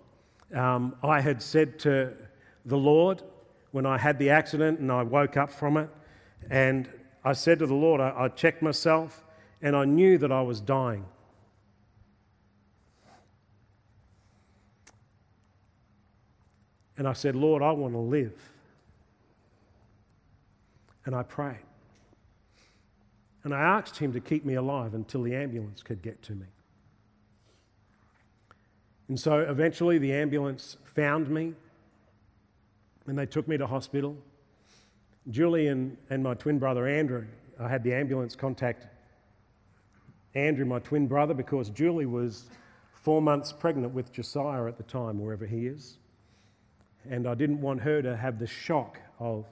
Um, 0.55 0.97
I 1.03 1.21
had 1.21 1.43
said 1.43 1.79
to 1.81 2.15
the 2.65 2.77
Lord 2.77 3.23
when 3.73 3.87
I 3.87 3.99
had 3.99 4.19
the 4.19 4.31
accident 4.31 4.81
and 4.81 4.91
I 4.91 5.03
woke 5.03 5.37
up 5.37 5.51
from 5.51 5.77
it, 5.77 5.89
and 6.51 6.89
I 7.25 7.33
said 7.35 7.59
to 7.61 7.67
the 7.67 7.75
Lord, 7.75 8.01
I, 8.01 8.13
I 8.17 8.29
checked 8.29 8.63
myself 8.63 9.25
and 9.63 9.77
I 9.77 9.85
knew 9.85 10.19
that 10.19 10.33
I 10.33 10.43
was 10.43 10.61
dying. 10.61 11.05
And 17.01 17.09
I 17.09 17.15
said, 17.15 17.35
Lord, 17.35 17.63
I 17.63 17.73
want 17.73 17.95
to 17.95 17.99
live. 17.99 18.35
And 21.07 21.15
I 21.15 21.23
prayed. 21.23 21.65
And 23.43 23.55
I 23.55 23.59
asked 23.59 23.97
him 23.97 24.13
to 24.13 24.21
keep 24.21 24.45
me 24.45 24.57
alive 24.57 24.93
until 24.93 25.23
the 25.23 25.35
ambulance 25.35 25.83
could 25.83 26.03
get 26.03 26.23
to 26.25 26.33
me. 26.33 26.45
And 29.09 29.19
so 29.19 29.39
eventually 29.39 29.97
the 29.97 30.13
ambulance 30.13 30.77
found 30.85 31.31
me 31.31 31.55
and 33.07 33.19
they 33.19 33.25
took 33.25 33.49
me 33.49 33.57
to 33.57 33.67
hospital. 33.67 34.15
Julie 35.31 35.69
and, 35.69 35.97
and 36.11 36.23
my 36.23 36.35
twin 36.35 36.59
brother 36.59 36.87
Andrew, 36.87 37.25
I 37.59 37.67
had 37.67 37.83
the 37.83 37.95
ambulance 37.95 38.37
contact 38.37 38.89
Andrew, 40.35 40.67
my 40.67 40.81
twin 40.81 41.07
brother, 41.07 41.33
because 41.33 41.71
Julie 41.71 42.05
was 42.05 42.51
four 42.93 43.23
months 43.23 43.53
pregnant 43.53 43.95
with 43.95 44.13
Josiah 44.13 44.67
at 44.67 44.77
the 44.77 44.83
time, 44.83 45.19
wherever 45.19 45.47
he 45.47 45.67
is. 45.67 45.97
And 47.09 47.27
I 47.27 47.35
didn't 47.35 47.61
want 47.61 47.81
her 47.81 48.03
to 48.03 48.17
have 48.17 48.39
the 48.39 48.47
shock 48.47 48.99
of 49.19 49.47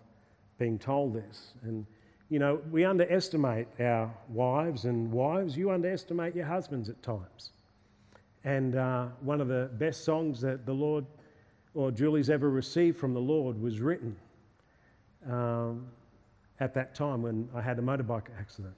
being 0.58 0.78
told 0.78 1.14
this. 1.14 1.54
And, 1.62 1.86
you 2.28 2.38
know, 2.38 2.60
we 2.70 2.84
underestimate 2.84 3.68
our 3.80 4.12
wives, 4.28 4.84
and 4.84 5.10
wives, 5.10 5.56
you 5.56 5.70
underestimate 5.70 6.34
your 6.34 6.46
husbands 6.46 6.88
at 6.88 7.02
times. 7.02 7.52
And 8.44 8.76
uh, 8.76 9.06
one 9.20 9.40
of 9.40 9.48
the 9.48 9.70
best 9.74 10.04
songs 10.04 10.40
that 10.42 10.66
the 10.66 10.72
Lord 10.72 11.06
or 11.74 11.90
Julie's 11.90 12.30
ever 12.30 12.50
received 12.50 12.98
from 12.98 13.14
the 13.14 13.20
Lord 13.20 13.60
was 13.60 13.80
written 13.80 14.16
um, 15.30 15.86
at 16.60 16.74
that 16.74 16.94
time 16.94 17.22
when 17.22 17.48
I 17.54 17.60
had 17.60 17.78
a 17.78 17.82
motorbike 17.82 18.26
accident. 18.38 18.74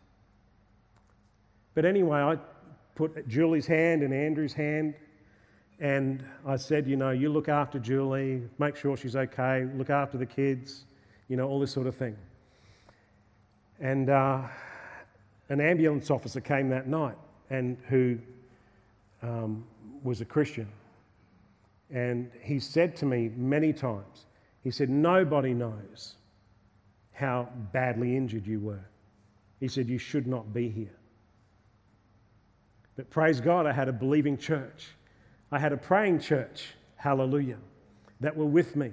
But 1.75 1.85
anyway, 1.85 2.19
I 2.19 2.39
put 2.95 3.27
Julie's 3.29 3.67
hand 3.67 4.03
in 4.03 4.13
Andrew's 4.13 4.53
hand 4.53 4.95
and 5.81 6.23
I 6.47 6.57
said, 6.57 6.87
you 6.87 6.97
know, 6.97 7.11
you 7.11 7.31
look 7.31 7.49
after 7.49 7.79
Julie, 7.79 8.43
make 8.59 8.77
sure 8.77 8.99
she's 8.99 9.17
okay, 9.17 9.67
look 9.75 9.89
after 9.89 10.19
the 10.19 10.27
kids, 10.27 10.85
you 11.29 11.37
know, 11.37 11.49
all 11.49 11.59
this 11.59 11.73
sort 11.73 11.87
of 11.87 11.97
thing. 11.97 12.17
And 13.81 14.11
uh, 14.11 14.43
an 15.49 15.61
ambulance 15.63 16.11
officer 16.11 16.41
came 16.41 16.69
that 16.69 16.87
night 16.87 17.17
and 17.49 17.79
who 17.89 18.19
um, 19.23 19.65
was 20.03 20.21
a 20.21 20.27
Christian. 20.27 20.69
And 21.91 22.31
he 22.43 22.61
said 22.61 22.95
to 22.97 23.07
me 23.07 23.31
many 23.35 23.73
times, 23.73 24.27
he 24.63 24.71
said, 24.71 24.91
Nobody 24.91 25.55
knows 25.55 26.17
how 27.13 27.49
badly 27.73 28.19
injured 28.19 28.47
you 28.47 28.61
were. 28.61 28.85
He 29.61 29.69
said, 29.69 29.89
You 29.89 29.99
should 29.99 30.27
not 30.27 30.53
be 30.53 30.69
here. 30.69 30.95
But 32.97 33.09
praise 33.09 33.41
God, 33.41 33.65
I 33.65 33.73
had 33.73 33.89
a 33.89 33.93
believing 33.95 34.37
church 34.37 34.91
I 35.53 35.59
had 35.59 35.73
a 35.73 35.77
praying 35.77 36.21
church, 36.21 36.75
hallelujah, 36.97 37.59
that 38.21 38.37
were 38.37 38.47
with 38.47 38.77
me, 38.77 38.93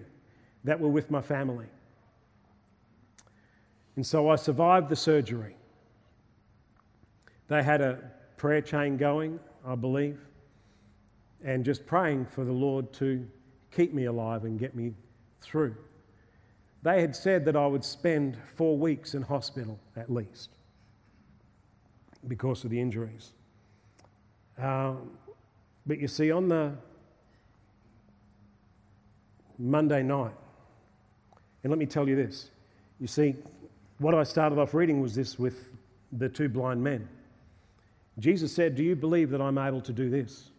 that 0.64 0.80
were 0.80 0.90
with 0.90 1.12
my 1.12 1.22
family. 1.22 1.68
And 3.96 4.06
so 4.06 4.30
I 4.30 4.36
survived 4.36 4.90
the 4.90 4.96
surgery. 4.96 5.56
They 7.48 7.64
had 7.64 7.82
a 7.82 8.00
prayer 8.38 8.62
chain 8.62 8.98
going, 8.98 9.40
I 9.66 9.76
believe, 9.76 10.20
and 11.44 11.64
just 11.64 11.86
praying 11.86 12.26
for 12.26 12.44
the 12.44 12.52
Lord 12.52 12.92
to 12.94 13.28
keep 13.72 13.94
me 13.94 14.06
alive 14.06 14.44
and 14.44 14.60
get 14.60 14.76
me 14.76 14.94
through. 15.42 15.76
They 16.84 17.02
had 17.02 17.16
said 17.16 17.46
that 17.46 17.56
I 17.56 17.66
would 17.68 17.84
spend 17.84 18.38
four 18.56 18.78
weeks 18.78 19.14
in 19.14 19.22
hospital 19.22 19.80
at 19.96 20.12
least 20.12 20.52
because 22.28 22.64
of 22.64 22.70
the 22.70 22.80
injuries. 22.80 23.34
Um, 24.58 25.12
but 25.88 26.00
you 26.00 26.08
see, 26.08 26.32
on 26.32 26.50
the 26.50 26.74
Monday 29.58 30.03
night, 30.03 30.34
and 31.63 31.72
let 31.72 31.79
me 31.79 31.86
tell 31.86 32.08
you 32.08 32.15
this 32.15 32.51
you 33.00 33.08
see, 33.08 33.36
what 34.00 34.13
I 34.13 34.24
started 34.24 34.60
off 34.60 34.74
reading 34.74 35.01
was 35.01 35.15
this 35.15 35.39
with 35.39 35.70
the 36.12 36.29
two 36.29 36.50
blind 36.50 36.84
men. 36.84 37.08
Jesus 38.20 38.51
said, 38.53 38.75
Do 38.75 38.84
you 38.84 38.96
believe 38.96 39.29
that 39.29 39.41
I'm 39.41 39.58
able 39.58 39.82
to 39.82 39.94
do 39.94 40.10
this? 40.10 40.50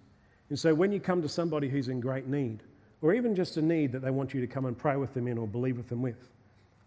And 0.49 0.59
so 0.59 0.75
when 0.75 0.93
you 0.93 1.01
come 1.01 1.21
to 1.23 1.29
somebody 1.29 1.69
who's 1.69 1.89
in 1.89 2.01
great 2.01 2.27
need, 2.27 2.63
or 3.03 3.13
even 3.15 3.35
just 3.35 3.57
a 3.57 3.63
need 3.63 3.93
that 3.93 4.01
they 4.01 4.11
want 4.11 4.35
you 4.35 4.41
to 4.41 4.47
come 4.47 4.65
and 4.65 4.77
pray 4.77 4.97
with 4.97 5.15
them 5.15 5.29
in 5.29 5.39
or 5.39 5.47
believe 5.47 5.77
with 5.77 5.89
them 5.89 6.03
with, 6.03 6.29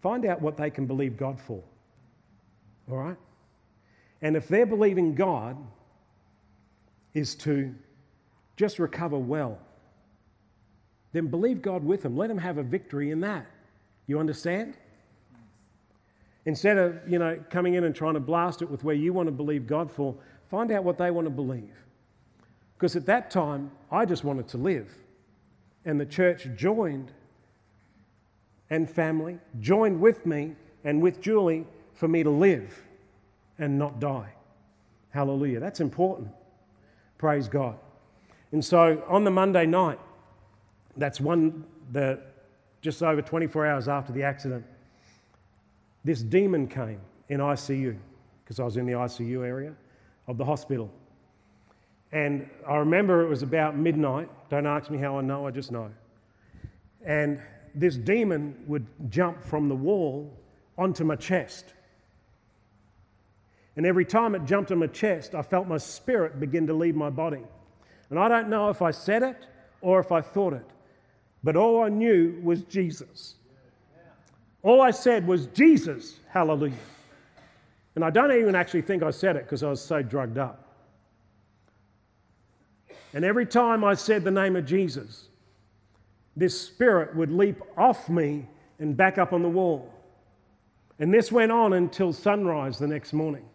find 0.02 0.26
out 0.26 0.42
what 0.42 0.56
they 0.56 0.68
can 0.68 0.86
believe 0.86 1.16
God 1.16 1.40
for. 1.40 1.62
All 2.90 2.96
right? 2.96 3.16
And 4.20 4.36
if 4.36 4.48
they're 4.48 4.66
believing 4.66 5.14
God 5.14 5.56
is 7.14 7.34
to 7.36 7.74
just 8.62 8.78
recover 8.78 9.18
well. 9.18 9.58
Then 11.10 11.26
believe 11.26 11.62
God 11.62 11.82
with 11.82 12.02
them. 12.02 12.16
Let 12.16 12.28
them 12.28 12.38
have 12.38 12.58
a 12.58 12.62
victory 12.62 13.10
in 13.10 13.20
that. 13.22 13.44
You 14.06 14.20
understand? 14.20 14.74
Instead 16.44 16.78
of, 16.78 17.00
you 17.08 17.18
know, 17.18 17.42
coming 17.50 17.74
in 17.74 17.82
and 17.82 17.92
trying 17.92 18.14
to 18.14 18.20
blast 18.20 18.62
it 18.62 18.70
with 18.70 18.84
where 18.84 18.94
you 18.94 19.12
want 19.12 19.26
to 19.26 19.32
believe 19.32 19.66
God 19.66 19.90
for, 19.90 20.14
find 20.48 20.70
out 20.70 20.84
what 20.84 20.96
they 20.96 21.10
want 21.10 21.26
to 21.26 21.30
believe. 21.30 21.74
Because 22.76 22.94
at 22.94 23.04
that 23.06 23.32
time, 23.32 23.72
I 23.90 24.04
just 24.04 24.22
wanted 24.22 24.46
to 24.48 24.58
live. 24.58 24.94
And 25.84 26.00
the 26.00 26.06
church 26.06 26.46
joined 26.54 27.10
and 28.70 28.88
family 28.88 29.38
joined 29.58 30.00
with 30.00 30.24
me 30.24 30.54
and 30.84 31.02
with 31.02 31.20
Julie 31.20 31.66
for 31.94 32.06
me 32.06 32.22
to 32.22 32.30
live 32.30 32.80
and 33.58 33.76
not 33.76 33.98
die. 33.98 34.32
Hallelujah. 35.10 35.58
That's 35.58 35.80
important. 35.80 36.28
Praise 37.18 37.48
God. 37.48 37.76
And 38.52 38.64
so 38.64 39.02
on 39.08 39.24
the 39.24 39.30
Monday 39.30 39.66
night, 39.66 39.98
that's 40.96 41.20
one, 41.20 41.64
the, 41.90 42.20
just 42.82 43.02
over 43.02 43.22
24 43.22 43.66
hours 43.66 43.88
after 43.88 44.12
the 44.12 44.22
accident, 44.22 44.64
this 46.04 46.22
demon 46.22 46.68
came 46.68 47.00
in 47.28 47.40
ICU 47.40 47.96
because 48.44 48.60
I 48.60 48.64
was 48.64 48.76
in 48.76 48.86
the 48.86 48.92
ICU 48.92 49.44
area 49.44 49.74
of 50.28 50.36
the 50.36 50.44
hospital. 50.44 50.90
And 52.12 52.48
I 52.68 52.76
remember 52.76 53.22
it 53.22 53.28
was 53.28 53.42
about 53.42 53.76
midnight. 53.76 54.28
Don't 54.50 54.66
ask 54.66 54.90
me 54.90 54.98
how 54.98 55.18
I 55.18 55.22
know, 55.22 55.46
I 55.46 55.50
just 55.50 55.72
know. 55.72 55.90
And 57.04 57.40
this 57.74 57.96
demon 57.96 58.54
would 58.66 58.86
jump 59.08 59.42
from 59.42 59.68
the 59.68 59.74
wall 59.74 60.30
onto 60.76 61.04
my 61.04 61.16
chest. 61.16 61.72
And 63.76 63.86
every 63.86 64.04
time 64.04 64.34
it 64.34 64.44
jumped 64.44 64.70
on 64.70 64.78
my 64.78 64.88
chest, 64.88 65.34
I 65.34 65.40
felt 65.40 65.66
my 65.66 65.78
spirit 65.78 66.38
begin 66.38 66.66
to 66.66 66.74
leave 66.74 66.94
my 66.94 67.08
body. 67.08 67.40
And 68.12 68.20
I 68.20 68.28
don't 68.28 68.50
know 68.50 68.68
if 68.68 68.82
I 68.82 68.90
said 68.90 69.22
it 69.22 69.46
or 69.80 69.98
if 69.98 70.12
I 70.12 70.20
thought 70.20 70.52
it, 70.52 70.66
but 71.42 71.56
all 71.56 71.82
I 71.82 71.88
knew 71.88 72.38
was 72.42 72.60
Jesus. 72.64 73.36
All 74.62 74.82
I 74.82 74.90
said 74.90 75.26
was, 75.26 75.46
Jesus, 75.46 76.20
hallelujah. 76.28 76.74
And 77.94 78.04
I 78.04 78.10
don't 78.10 78.30
even 78.32 78.54
actually 78.54 78.82
think 78.82 79.02
I 79.02 79.10
said 79.12 79.36
it 79.36 79.44
because 79.44 79.62
I 79.62 79.70
was 79.70 79.80
so 79.80 80.02
drugged 80.02 80.36
up. 80.36 80.76
And 83.14 83.24
every 83.24 83.46
time 83.46 83.82
I 83.82 83.94
said 83.94 84.24
the 84.24 84.30
name 84.30 84.56
of 84.56 84.66
Jesus, 84.66 85.28
this 86.36 86.60
spirit 86.60 87.16
would 87.16 87.32
leap 87.32 87.62
off 87.78 88.10
me 88.10 88.46
and 88.78 88.94
back 88.94 89.16
up 89.16 89.32
on 89.32 89.40
the 89.40 89.48
wall. 89.48 89.90
And 90.98 91.14
this 91.14 91.32
went 91.32 91.50
on 91.50 91.72
until 91.72 92.12
sunrise 92.12 92.78
the 92.78 92.88
next 92.88 93.14
morning. 93.14 93.46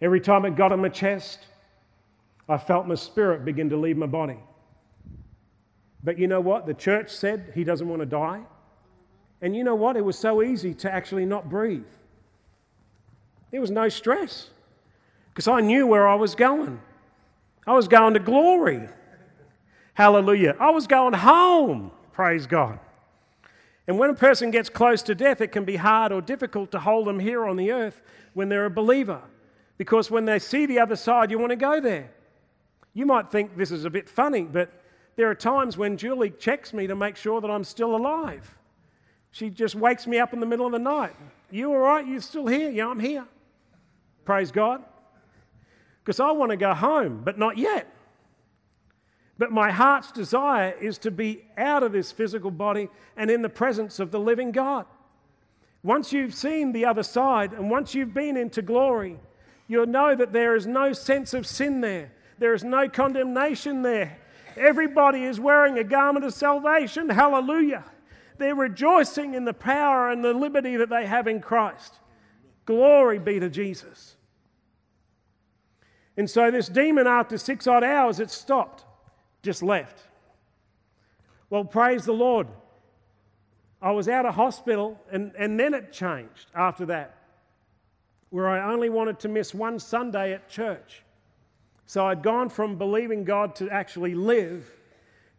Every 0.00 0.20
time 0.20 0.44
it 0.44 0.54
got 0.54 0.70
on 0.70 0.80
my 0.80 0.90
chest, 0.90 1.47
I 2.48 2.56
felt 2.56 2.86
my 2.86 2.94
spirit 2.94 3.44
begin 3.44 3.68
to 3.70 3.76
leave 3.76 3.96
my 3.96 4.06
body. 4.06 4.38
But 6.02 6.18
you 6.18 6.26
know 6.26 6.40
what? 6.40 6.66
The 6.66 6.74
church 6.74 7.10
said 7.10 7.52
he 7.54 7.64
doesn't 7.64 7.88
want 7.88 8.00
to 8.00 8.06
die. 8.06 8.40
And 9.42 9.54
you 9.54 9.64
know 9.64 9.74
what? 9.74 9.96
It 9.96 10.04
was 10.04 10.18
so 10.18 10.42
easy 10.42 10.74
to 10.74 10.92
actually 10.92 11.24
not 11.24 11.48
breathe. 11.48 11.84
There 13.50 13.60
was 13.60 13.70
no 13.70 13.88
stress 13.88 14.50
because 15.32 15.48
I 15.48 15.60
knew 15.60 15.86
where 15.86 16.08
I 16.08 16.14
was 16.14 16.34
going. 16.34 16.80
I 17.66 17.72
was 17.72 17.88
going 17.88 18.14
to 18.14 18.20
glory. 18.20 18.88
Hallelujah. 19.94 20.56
I 20.58 20.70
was 20.70 20.86
going 20.86 21.14
home. 21.14 21.90
Praise 22.12 22.46
God. 22.46 22.78
And 23.86 23.98
when 23.98 24.10
a 24.10 24.14
person 24.14 24.50
gets 24.50 24.68
close 24.68 25.02
to 25.02 25.14
death, 25.14 25.40
it 25.40 25.48
can 25.48 25.64
be 25.64 25.76
hard 25.76 26.12
or 26.12 26.20
difficult 26.20 26.70
to 26.72 26.78
hold 26.78 27.06
them 27.06 27.18
here 27.18 27.46
on 27.46 27.56
the 27.56 27.72
earth 27.72 28.02
when 28.34 28.48
they're 28.48 28.66
a 28.66 28.70
believer. 28.70 29.20
Because 29.78 30.10
when 30.10 30.24
they 30.24 30.38
see 30.38 30.66
the 30.66 30.78
other 30.78 30.96
side, 30.96 31.30
you 31.30 31.38
want 31.38 31.50
to 31.50 31.56
go 31.56 31.80
there. 31.80 32.10
You 32.98 33.06
might 33.06 33.30
think 33.30 33.56
this 33.56 33.70
is 33.70 33.84
a 33.84 33.90
bit 33.90 34.08
funny, 34.08 34.42
but 34.42 34.72
there 35.14 35.30
are 35.30 35.34
times 35.36 35.78
when 35.78 35.96
Julie 35.96 36.30
checks 36.30 36.72
me 36.72 36.88
to 36.88 36.96
make 36.96 37.14
sure 37.14 37.40
that 37.40 37.48
I'm 37.48 37.62
still 37.62 37.94
alive. 37.94 38.58
She 39.30 39.50
just 39.50 39.76
wakes 39.76 40.08
me 40.08 40.18
up 40.18 40.32
in 40.32 40.40
the 40.40 40.46
middle 40.46 40.66
of 40.66 40.72
the 40.72 40.80
night. 40.80 41.14
You 41.48 41.70
all 41.70 41.78
right? 41.78 42.04
You 42.04 42.18
still 42.18 42.48
here? 42.48 42.68
Yeah, 42.72 42.88
I'm 42.88 42.98
here. 42.98 43.24
Praise 44.24 44.50
God. 44.50 44.82
Because 46.02 46.18
I 46.18 46.32
want 46.32 46.50
to 46.50 46.56
go 46.56 46.74
home, 46.74 47.22
but 47.24 47.38
not 47.38 47.56
yet. 47.56 47.86
But 49.38 49.52
my 49.52 49.70
heart's 49.70 50.10
desire 50.10 50.74
is 50.80 50.98
to 50.98 51.12
be 51.12 51.44
out 51.56 51.84
of 51.84 51.92
this 51.92 52.10
physical 52.10 52.50
body 52.50 52.88
and 53.16 53.30
in 53.30 53.42
the 53.42 53.48
presence 53.48 54.00
of 54.00 54.10
the 54.10 54.18
living 54.18 54.50
God. 54.50 54.86
Once 55.84 56.12
you've 56.12 56.34
seen 56.34 56.72
the 56.72 56.84
other 56.84 57.04
side 57.04 57.52
and 57.52 57.70
once 57.70 57.94
you've 57.94 58.12
been 58.12 58.36
into 58.36 58.60
glory, 58.60 59.20
you'll 59.68 59.86
know 59.86 60.16
that 60.16 60.32
there 60.32 60.56
is 60.56 60.66
no 60.66 60.92
sense 60.92 61.32
of 61.32 61.46
sin 61.46 61.80
there, 61.80 62.10
there 62.38 62.54
is 62.54 62.64
no 62.64 62.88
condemnation 62.88 63.82
there. 63.82 64.18
Everybody 64.56 65.24
is 65.24 65.38
wearing 65.38 65.78
a 65.78 65.84
garment 65.84 66.24
of 66.24 66.34
salvation. 66.34 67.08
Hallelujah. 67.08 67.84
They're 68.38 68.54
rejoicing 68.54 69.34
in 69.34 69.44
the 69.44 69.52
power 69.52 70.10
and 70.10 70.24
the 70.24 70.32
liberty 70.32 70.76
that 70.76 70.90
they 70.90 71.06
have 71.06 71.26
in 71.26 71.40
Christ. 71.40 71.94
Glory 72.66 73.18
be 73.18 73.40
to 73.40 73.48
Jesus. 73.48 74.16
And 76.16 76.28
so, 76.28 76.50
this 76.50 76.68
demon, 76.68 77.06
after 77.06 77.38
six 77.38 77.66
odd 77.66 77.84
hours, 77.84 78.20
it 78.20 78.30
stopped 78.30 78.84
just 79.42 79.62
left. 79.62 80.00
Well, 81.50 81.64
praise 81.64 82.04
the 82.04 82.12
Lord. 82.12 82.48
I 83.80 83.92
was 83.92 84.08
out 84.08 84.26
of 84.26 84.34
hospital, 84.34 85.00
and, 85.10 85.32
and 85.38 85.58
then 85.58 85.72
it 85.72 85.92
changed 85.92 86.50
after 86.54 86.86
that, 86.86 87.16
where 88.30 88.48
I 88.48 88.72
only 88.72 88.90
wanted 88.90 89.20
to 89.20 89.28
miss 89.28 89.54
one 89.54 89.78
Sunday 89.78 90.32
at 90.32 90.48
church. 90.48 91.02
So 91.88 92.06
I'd 92.06 92.22
gone 92.22 92.50
from 92.50 92.76
believing 92.76 93.24
God 93.24 93.54
to 93.56 93.70
actually 93.70 94.14
live 94.14 94.70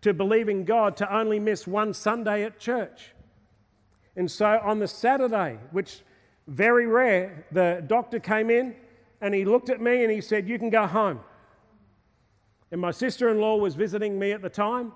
to 0.01 0.15
believing 0.15 0.65
God 0.65 0.97
to 0.97 1.15
only 1.15 1.39
miss 1.39 1.67
one 1.67 1.93
Sunday 1.93 2.43
at 2.43 2.59
church. 2.59 3.11
And 4.15 4.29
so 4.29 4.59
on 4.63 4.79
the 4.79 4.87
Saturday, 4.87 5.59
which 5.71 6.01
very 6.47 6.87
rare, 6.87 7.45
the 7.51 7.83
doctor 7.85 8.19
came 8.19 8.49
in 8.49 8.75
and 9.21 9.35
he 9.35 9.45
looked 9.45 9.69
at 9.69 9.79
me 9.79 10.03
and 10.03 10.11
he 10.11 10.21
said, 10.21 10.49
You 10.49 10.57
can 10.57 10.71
go 10.71 10.87
home. 10.87 11.19
And 12.71 12.81
my 12.81 12.91
sister 12.91 13.29
in 13.29 13.39
law 13.39 13.57
was 13.57 13.75
visiting 13.75 14.17
me 14.17 14.31
at 14.31 14.41
the 14.41 14.49
time, 14.49 14.91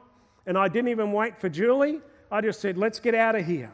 and 0.48 0.58
I 0.58 0.68
didn't 0.68 0.90
even 0.90 1.12
wait 1.12 1.40
for 1.40 1.50
Julie. 1.50 2.02
I 2.32 2.42
just 2.42 2.62
said, 2.62 2.80
let's 2.80 3.00
get 3.00 3.14
out 3.14 3.36
of 3.36 3.46
here. 3.46 3.72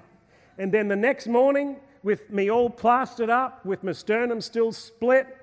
And 0.57 0.69
then 0.69 0.89
the 0.89 0.95
next 0.97 1.27
morning, 1.27 1.77
with 2.03 2.29
me 2.29 2.49
all 2.49 2.69
plastered 2.69 3.29
up, 3.29 3.65
with 3.65 3.83
my 3.85 3.93
sternum 3.93 4.41
still 4.41 4.73
split, 4.73 5.38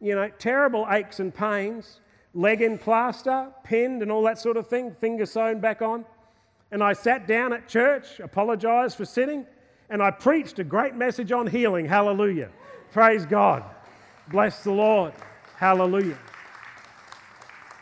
you 0.00 0.14
know, 0.14 0.30
terrible 0.38 0.86
aches 0.90 1.20
and 1.20 1.34
pains, 1.34 2.00
leg 2.34 2.62
in 2.62 2.78
plaster, 2.78 3.48
pinned, 3.64 4.02
and 4.02 4.12
all 4.12 4.22
that 4.22 4.38
sort 4.38 4.56
of 4.56 4.68
thing, 4.68 4.94
finger 5.00 5.26
sewn 5.26 5.60
back 5.60 5.82
on. 5.82 6.04
And 6.70 6.82
I 6.82 6.92
sat 6.92 7.26
down 7.26 7.52
at 7.52 7.66
church, 7.66 8.20
apologized 8.20 8.96
for 8.96 9.04
sitting, 9.04 9.46
and 9.90 10.02
I 10.02 10.10
preached 10.10 10.58
a 10.58 10.64
great 10.64 10.94
message 10.94 11.32
on 11.32 11.46
healing. 11.46 11.86
Hallelujah. 11.86 12.50
Praise 12.92 13.24
God. 13.24 13.64
Bless 14.28 14.62
the 14.62 14.72
Lord. 14.72 15.14
Hallelujah. 15.56 16.18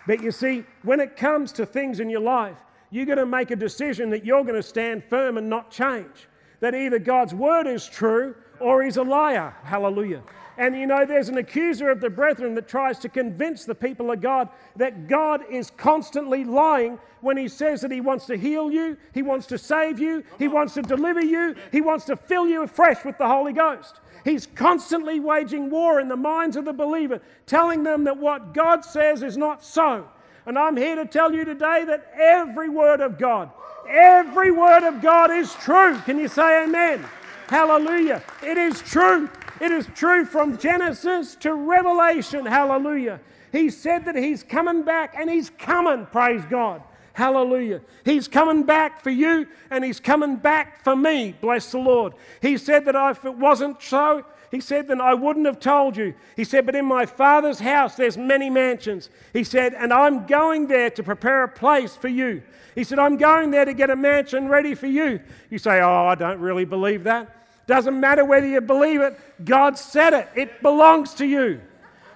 But 0.07 0.23
you 0.23 0.31
see, 0.31 0.65
when 0.83 1.01
it 1.01 1.17
comes 1.17 1.51
to 1.53 1.67
things 1.67 1.99
in 1.99 2.09
your 2.09 2.21
life, 2.21 2.57
you're 2.91 3.07
going 3.07 3.19
to 3.19 3.27
make 3.27 3.51
a 3.51 3.57
decision 3.57 4.09
that 4.11 4.25
you're 4.25 4.45
going 4.45 4.55
to 4.55 4.63
stand 4.63 5.03
firm 5.05 5.37
and 5.37 5.51
not 5.51 5.71
change. 5.71 6.29
That 6.61 6.75
either 6.75 6.99
God's 6.99 7.35
word 7.35 7.67
is 7.67 7.87
true 7.87 8.35
or 8.61 8.83
he's 8.83 8.97
a 8.97 9.03
liar. 9.03 9.55
Hallelujah. 9.63 10.23
And 10.59 10.75
you 10.75 10.87
know, 10.87 11.05
there's 11.05 11.29
an 11.29 11.37
accuser 11.37 11.91
of 11.91 12.01
the 12.01 12.09
brethren 12.09 12.55
that 12.55 12.67
tries 12.67 12.99
to 13.01 13.09
convince 13.09 13.65
the 13.65 13.75
people 13.75 14.11
of 14.11 14.23
God 14.23 14.49
that 14.77 15.07
God 15.07 15.43
is 15.51 15.71
constantly 15.77 16.45
lying 16.45 16.99
when 17.21 17.37
he 17.37 17.49
says 17.49 17.81
that 17.83 17.91
he 17.91 18.01
wants 18.01 18.27
to 18.27 18.37
heal 18.37 18.71
you, 18.71 18.97
he 19.13 19.23
wants 19.23 19.47
to 19.49 19.59
save 19.59 19.99
you, 19.99 20.25
he 20.39 20.49
wants 20.49 20.75
to 20.75 20.83
deliver 20.83 21.21
you, 21.21 21.55
he 21.73 21.81
wants 21.81 22.05
to 22.07 22.17
fill 22.17 22.47
you 22.47 22.63
afresh 22.63 23.05
with 23.05 23.19
the 23.19 23.27
Holy 23.27 23.53
Ghost. 23.53 24.01
He's 24.25 24.47
constantly 24.47 25.21
waging 25.21 25.71
war 25.71 26.01
in 26.01 26.09
the 26.09 26.17
minds 26.17 26.57
of 26.57 26.65
the 26.65 26.73
believer, 26.73 27.21
telling 27.45 27.83
them 27.83 28.05
that 28.05 28.17
what 28.17 28.55
God 28.55 28.85
says 28.85 29.23
is 29.23 29.37
not 29.37 29.63
so. 29.63 30.09
And 30.47 30.57
I'm 30.57 30.77
here 30.77 30.95
to 30.95 31.07
tell 31.07 31.33
you 31.33 31.45
today 31.45 31.85
that 31.87 32.13
every 32.15 32.69
word 32.69 33.01
of 33.01 33.19
God, 33.19 33.51
every 33.89 34.53
word 34.53 34.85
of 34.85 35.03
God 35.03 35.31
is 35.33 35.53
true. 35.55 35.99
Can 36.01 36.19
you 36.19 36.29
say 36.29 36.65
amen? 36.65 37.05
Hallelujah. 37.49 38.23
It 38.43 38.57
is 38.57 38.81
true. 38.81 39.29
It 39.61 39.73
is 39.73 39.89
true 39.95 40.25
from 40.25 40.57
Genesis 40.59 41.35
to 41.37 41.55
Revelation. 41.55 42.47
Hallelujah. 42.47 43.21
He 43.53 43.71
said 43.71 44.05
that 44.05 44.15
He's 44.15 44.43
coming 44.43 44.83
back 44.83 45.15
and 45.17 45.29
He's 45.31 45.51
coming. 45.51 46.07
Praise 46.07 46.45
God. 46.49 46.83
Hallelujah. 47.13 47.81
He's 48.05 48.29
coming 48.29 48.65
back 48.65 49.01
for 49.03 49.11
you 49.11 49.47
and 49.71 49.85
He's 49.85 49.99
coming 49.99 50.37
back 50.37 50.85
for 50.85 50.95
me. 50.95 51.35
Bless 51.41 51.73
the 51.73 51.79
Lord. 51.79 52.13
He 52.43 52.59
said 52.59 52.85
that 52.85 52.95
if 53.11 53.25
it 53.25 53.35
wasn't 53.35 53.83
so, 53.83 54.25
he 54.51 54.61
said, 54.61 54.89
then 54.89 55.01
I 55.01 55.15
wouldn't 55.15 55.47
have 55.47 55.61
told 55.61 55.97
you. 55.97 56.15
He 56.37 56.45
said, 56.45 56.67
but 56.67 56.75
in 56.75 56.85
my 56.85 57.07
Father's 57.07 57.59
house 57.59 57.97
there's 57.97 58.17
many 58.17 58.51
mansions. 58.51 59.11
He 59.33 59.45
said, 59.45 59.75
and 59.75 59.93
I'm 59.93 60.27
going 60.27 60.67
there 60.67 60.91
to 60.91 61.03
prepare 61.03 61.45
a 61.45 61.49
place 61.49 61.97
for 61.97 62.09
you. 62.09 62.43
He 62.75 62.85
said, 62.85 62.99
I'm 62.99 63.17
going 63.17 63.51
there 63.51 63.65
to 63.65 63.75
get 63.75 63.91
a 63.91 63.97
mansion 63.97 64.49
ready 64.49 64.75
for 64.75 64.87
you. 64.87 65.21
You 65.51 65.59
say, 65.59 65.81
oh, 65.81 66.07
I 66.07 66.15
don't 66.15 66.41
really 66.41 66.65
believe 66.65 67.05
that. 67.05 67.33
Doesn't 67.67 67.99
matter 67.99 68.25
whether 68.25 68.47
you 68.47 68.61
believe 68.61 69.01
it, 69.01 69.19
God 69.45 69.77
said 69.77 70.13
it. 70.13 70.29
It 70.37 70.63
belongs 70.63 71.15
to 71.15 71.27
you. 71.27 71.61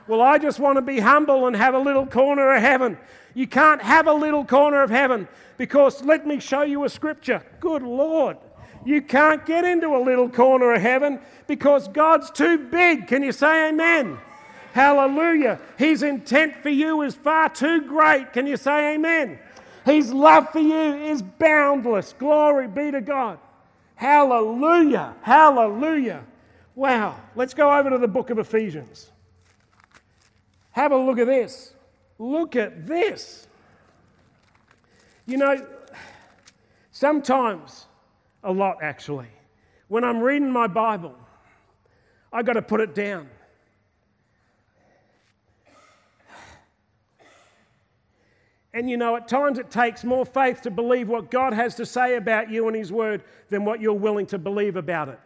Well, 0.06 0.20
I 0.20 0.38
just 0.38 0.60
want 0.60 0.76
to 0.76 0.82
be 0.82 1.00
humble 1.00 1.46
and 1.46 1.56
have 1.56 1.74
a 1.74 1.78
little 1.78 2.06
corner 2.06 2.54
of 2.54 2.62
heaven. 2.62 2.98
You 3.34 3.46
can't 3.46 3.82
have 3.82 4.06
a 4.06 4.12
little 4.12 4.44
corner 4.44 4.82
of 4.82 4.90
heaven 4.90 5.28
because 5.56 6.02
let 6.04 6.26
me 6.26 6.40
show 6.40 6.62
you 6.62 6.84
a 6.84 6.88
scripture. 6.88 7.42
Good 7.60 7.82
Lord. 7.82 8.36
You 8.84 9.02
can't 9.02 9.44
get 9.44 9.64
into 9.64 9.88
a 9.94 10.02
little 10.02 10.28
corner 10.28 10.74
of 10.74 10.80
heaven 10.80 11.20
because 11.46 11.88
God's 11.88 12.30
too 12.30 12.58
big. 12.58 13.06
Can 13.06 13.22
you 13.22 13.32
say 13.32 13.68
amen? 13.68 14.18
Hallelujah. 14.72 15.60
His 15.76 16.02
intent 16.02 16.56
for 16.62 16.70
you 16.70 17.02
is 17.02 17.14
far 17.14 17.48
too 17.48 17.82
great. 17.82 18.32
Can 18.32 18.46
you 18.46 18.56
say 18.56 18.94
amen? 18.94 19.38
His 19.84 20.12
love 20.12 20.50
for 20.50 20.60
you 20.60 20.94
is 20.94 21.22
boundless. 21.22 22.14
Glory 22.18 22.68
be 22.68 22.90
to 22.90 23.00
God. 23.00 23.38
Hallelujah. 23.96 25.14
Hallelujah. 25.22 26.24
Wow. 26.74 27.16
Let's 27.34 27.52
go 27.52 27.76
over 27.76 27.90
to 27.90 27.98
the 27.98 28.08
book 28.08 28.30
of 28.30 28.38
Ephesians. 28.38 29.10
Have 30.70 30.92
a 30.92 30.96
look 30.96 31.18
at 31.18 31.26
this. 31.26 31.74
Look 32.18 32.56
at 32.56 32.86
this. 32.86 33.46
You 35.26 35.36
know, 35.36 35.66
sometimes, 36.92 37.86
a 38.42 38.52
lot 38.52 38.78
actually, 38.82 39.28
when 39.88 40.04
I'm 40.04 40.20
reading 40.20 40.50
my 40.50 40.66
Bible, 40.66 41.14
I 42.32 42.42
got 42.42 42.54
to 42.54 42.62
put 42.62 42.80
it 42.80 42.94
down. 42.94 43.28
And 48.72 48.88
you 48.88 48.96
know, 48.96 49.16
at 49.16 49.26
times 49.26 49.58
it 49.58 49.70
takes 49.70 50.04
more 50.04 50.24
faith 50.24 50.62
to 50.62 50.70
believe 50.70 51.08
what 51.08 51.30
God 51.30 51.52
has 51.52 51.74
to 51.76 51.86
say 51.86 52.16
about 52.16 52.50
you 52.50 52.68
and 52.68 52.76
His 52.76 52.92
Word 52.92 53.24
than 53.48 53.64
what 53.64 53.80
you're 53.80 53.92
willing 53.92 54.26
to 54.26 54.38
believe 54.38 54.76
about 54.76 55.08
it. 55.08 55.18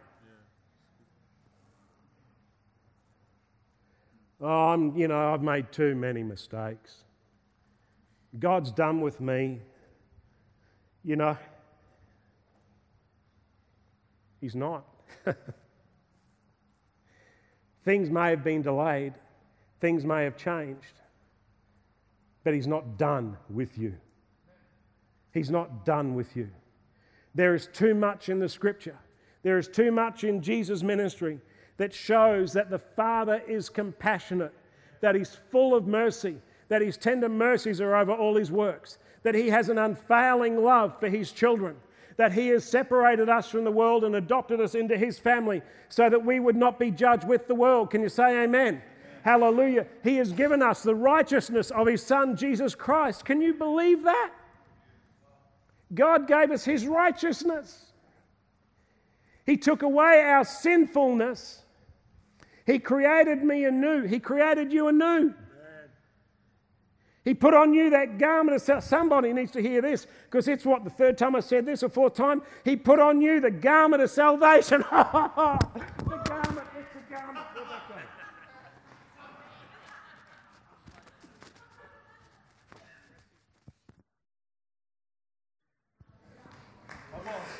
Oh, 4.41 4.47
I'm, 4.47 4.95
you 4.97 5.07
know, 5.07 5.33
I've 5.33 5.43
made 5.43 5.71
too 5.71 5.95
many 5.95 6.23
mistakes. 6.23 7.03
God's 8.39 8.71
done 8.71 8.99
with 8.99 9.21
me. 9.21 9.61
You 11.03 11.15
know, 11.15 11.37
He's 14.45 14.53
not. 14.53 14.85
things 17.83 18.11
may 18.11 18.29
have 18.29 18.43
been 18.43 18.61
delayed, 18.61 19.15
things 19.81 20.05
may 20.05 20.23
have 20.23 20.37
changed, 20.37 21.01
but 22.43 22.53
He's 22.53 22.67
not 22.67 22.95
done 22.95 23.37
with 23.49 23.75
you. 23.75 23.95
He's 25.33 25.49
not 25.49 25.83
done 25.83 26.13
with 26.13 26.37
you. 26.37 26.47
There 27.33 27.55
is 27.55 27.65
too 27.73 27.95
much 27.95 28.29
in 28.29 28.37
the 28.37 28.47
scripture, 28.47 28.99
there 29.41 29.57
is 29.57 29.67
too 29.67 29.91
much 29.91 30.23
in 30.23 30.43
Jesus' 30.43 30.83
ministry 30.83 31.39
that 31.77 31.91
shows 31.91 32.53
that 32.53 32.69
the 32.69 32.77
Father 32.77 33.41
is 33.47 33.67
compassionate, 33.67 34.53
that 35.01 35.15
He's 35.15 35.33
full 35.49 35.73
of 35.73 35.87
mercy, 35.87 36.35
that 36.67 36.83
His 36.83 36.97
tender 36.97 37.29
mercies 37.29 37.81
are 37.81 37.95
over 37.95 38.11
all 38.11 38.35
His 38.35 38.51
works, 38.51 38.99
that 39.23 39.33
He 39.33 39.49
has 39.49 39.69
an 39.69 39.79
unfailing 39.79 40.63
love 40.63 40.99
for 40.99 41.09
His 41.09 41.31
children, 41.31 41.77
that 42.17 42.33
He 42.33 42.47
has 42.49 42.63
separated 42.63 43.29
us 43.29 43.49
from 43.49 43.63
the 43.63 43.71
world 43.71 44.03
and 44.03 44.15
adopted 44.15 44.61
us 44.61 44.75
into 44.75 44.97
His 44.97 45.19
family 45.19 45.61
so 45.89 46.09
that 46.09 46.23
we 46.23 46.39
would 46.39 46.55
not 46.55 46.79
be 46.79 46.91
judged 46.91 47.27
with 47.27 47.47
the 47.47 47.55
world. 47.55 47.91
Can 47.91 48.01
you 48.01 48.09
say 48.09 48.43
amen? 48.43 48.45
amen? 48.67 48.81
Hallelujah. 49.23 49.87
He 50.03 50.17
has 50.17 50.31
given 50.31 50.61
us 50.61 50.83
the 50.83 50.95
righteousness 50.95 51.71
of 51.71 51.87
His 51.87 52.03
Son, 52.03 52.35
Jesus 52.35 52.75
Christ. 52.75 53.25
Can 53.25 53.41
you 53.41 53.53
believe 53.53 54.03
that? 54.03 54.31
God 55.93 56.27
gave 56.27 56.51
us 56.51 56.63
His 56.63 56.87
righteousness. 56.87 57.85
He 59.45 59.57
took 59.57 59.83
away 59.83 60.21
our 60.21 60.43
sinfulness. 60.43 61.63
He 62.65 62.79
created 62.79 63.43
me 63.43 63.65
anew. 63.65 64.03
He 64.03 64.19
created 64.19 64.71
you 64.73 64.87
anew. 64.87 65.33
He 67.25 67.33
put 67.33 67.55
on 67.55 67.73
you 67.73 67.89
that 67.89 68.19
garment 68.19 68.69
of 68.69 68.83
somebody 68.83 69.33
needs 69.33 69.51
to 69.53 69.61
hear 69.61 69.81
this 69.81 70.05
because 70.25 70.47
it's 70.47 70.63
what 70.63 70.83
the 70.83 70.91
third 70.91 71.17
time 71.17 71.35
I 71.35 71.39
said 71.39 71.65
this 71.65 71.81
or 71.81 71.89
fourth 71.89 72.13
time. 72.13 72.43
He 72.63 72.75
put 72.75 72.99
on 72.99 73.19
you 73.19 73.41
the 73.41 73.49
garment 73.49 74.03
of 74.03 74.11
salvation. 74.11 74.81
the 74.91 76.21
garment, 76.23 76.67
it's 76.77 76.93
the 76.93 77.15
garment. 77.15 77.45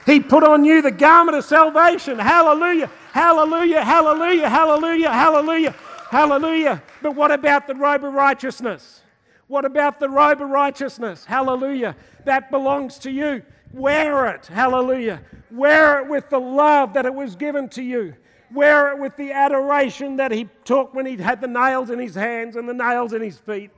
He 0.06 0.20
put 0.20 0.44
on 0.44 0.64
you 0.64 0.84
the 0.84 0.92
garment 0.92 1.36
of 1.36 1.44
salvation. 1.44 2.20
Hallelujah. 2.20 2.92
Hallelujah. 3.12 3.84
Hallelujah. 3.84 4.48
Hallelujah. 4.48 5.12
Hallelujah. 5.12 5.72
Hallelujah. 6.12 6.84
But 7.02 7.16
what 7.16 7.32
about 7.32 7.66
the 7.66 7.74
robe 7.74 8.04
of 8.04 8.14
righteousness? 8.14 9.02
What 9.48 9.66
about 9.66 10.00
the 10.00 10.10
robe 10.10 10.42
of 10.42 10.50
righteousness? 10.50 11.26
Hallelujah. 11.26 11.96
That 12.26 12.50
belongs 12.50 12.98
to 13.00 13.12
you. 13.12 13.44
Wear 13.72 14.28
it. 14.28 14.48
Hallelujah. 14.48 15.22
Wear 15.52 16.02
it 16.02 16.10
with 16.10 16.30
the 16.30 16.40
love 16.40 16.94
that 16.94 17.06
it 17.06 17.14
was 17.14 17.36
given 17.36 17.70
to 17.70 17.84
you. 17.84 18.16
Wear 18.54 18.92
it 18.92 19.00
with 19.00 19.16
the 19.18 19.32
adoration 19.32 20.16
that 20.18 20.32
he 20.32 20.50
took 20.64 20.94
when 20.94 21.06
he 21.06 21.18
had 21.18 21.42
the 21.42 21.48
nails 21.48 21.90
in 21.90 22.00
his 22.00 22.16
hands 22.16 22.56
and 22.56 22.68
the 22.68 22.74
nails 22.74 23.14
in 23.14 23.22
his 23.22 23.38
feet. 23.38 23.72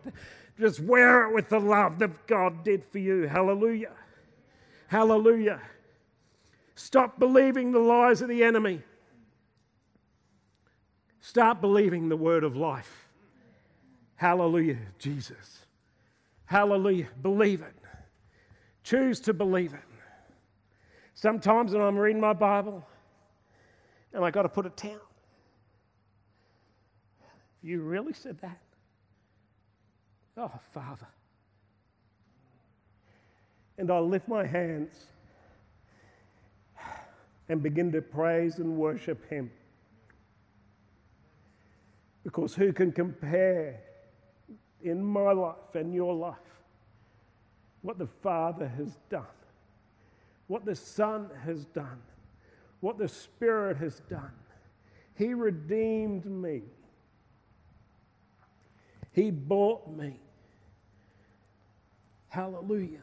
Just 0.59 0.79
wear 0.79 1.27
it 1.27 1.33
with 1.33 1.49
the 1.49 1.59
love 1.59 1.99
that 1.99 2.27
God 2.27 2.63
did 2.63 2.83
for 2.83 2.99
you. 2.99 3.27
Hallelujah. 3.27 3.91
Hallelujah. 4.87 5.61
Stop 6.75 7.19
believing 7.19 7.71
the 7.71 7.79
lies 7.79 8.21
of 8.21 8.29
the 8.29 8.43
enemy. 8.43 8.81
Start 11.19 11.59
believing 11.59 12.07
the 12.07 12.15
word 12.15 12.43
of 12.43 12.55
life. 12.55 13.06
Hallelujah, 14.17 14.77
Jesus. 14.97 15.65
Hallelujah. 16.45 17.07
Believe 17.21 17.61
it. 17.61 17.75
Choose 18.83 19.19
to 19.21 19.33
believe 19.33 19.73
it. 19.73 19.79
Sometimes 21.13 21.73
when 21.73 21.81
I'm 21.81 21.97
reading 21.97 22.19
my 22.19 22.33
Bible 22.33 22.85
and 24.13 24.25
I 24.25 24.31
got 24.31 24.41
to 24.43 24.49
put 24.49 24.65
it 24.65 24.75
down, 24.75 24.99
you 27.61 27.81
really 27.81 28.13
said 28.13 28.39
that? 28.41 28.59
Oh, 30.35 30.51
Father. 30.73 31.07
And 33.77 33.91
I 33.91 33.99
lift 33.99 34.27
my 34.27 34.45
hands 34.45 34.95
and 37.49 37.61
begin 37.61 37.91
to 37.91 38.01
praise 38.01 38.57
and 38.57 38.77
worship 38.77 39.29
Him. 39.29 39.51
Because 42.23 42.55
who 42.55 42.73
can 42.73 42.91
compare 42.91 43.79
in 44.83 45.03
my 45.03 45.31
life 45.31 45.75
and 45.75 45.93
your 45.93 46.13
life 46.13 46.35
what 47.81 47.97
the 47.97 48.07
Father 48.07 48.67
has 48.67 48.97
done, 49.09 49.23
what 50.47 50.65
the 50.65 50.75
Son 50.75 51.29
has 51.45 51.65
done, 51.65 52.01
what 52.81 52.97
the 52.97 53.07
Spirit 53.07 53.77
has 53.77 54.01
done. 54.09 54.31
He 55.15 55.33
redeemed 55.33 56.25
me, 56.25 56.63
He 59.13 59.31
bought 59.31 59.89
me. 59.89 60.19
Hallelujah. 62.29 62.99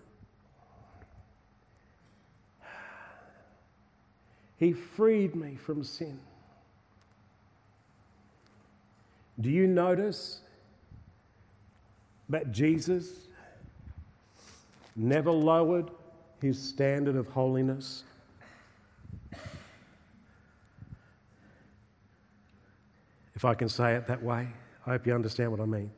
He 4.57 4.73
freed 4.73 5.35
me 5.35 5.57
from 5.57 5.83
sin. 5.83 6.21
Do 9.41 9.51
you 9.51 9.67
notice 9.67 10.41
but 12.29 12.53
Jesus 12.53 13.29
never 14.97 15.31
lowered 15.31 15.91
his 16.41 16.61
standard 16.61 17.17
of 17.17 17.29
holiness. 17.29 18.05
If 23.35 23.45
I 23.45 23.55
can 23.55 23.69
say 23.69 23.95
it 23.95 24.07
that 24.07 24.23
way, 24.23 24.49
I 24.87 24.91
hope 24.91 25.07
you 25.07 25.15
understand 25.15 25.51
what 25.51 25.61
I 25.61 25.67
mean. 25.67 25.91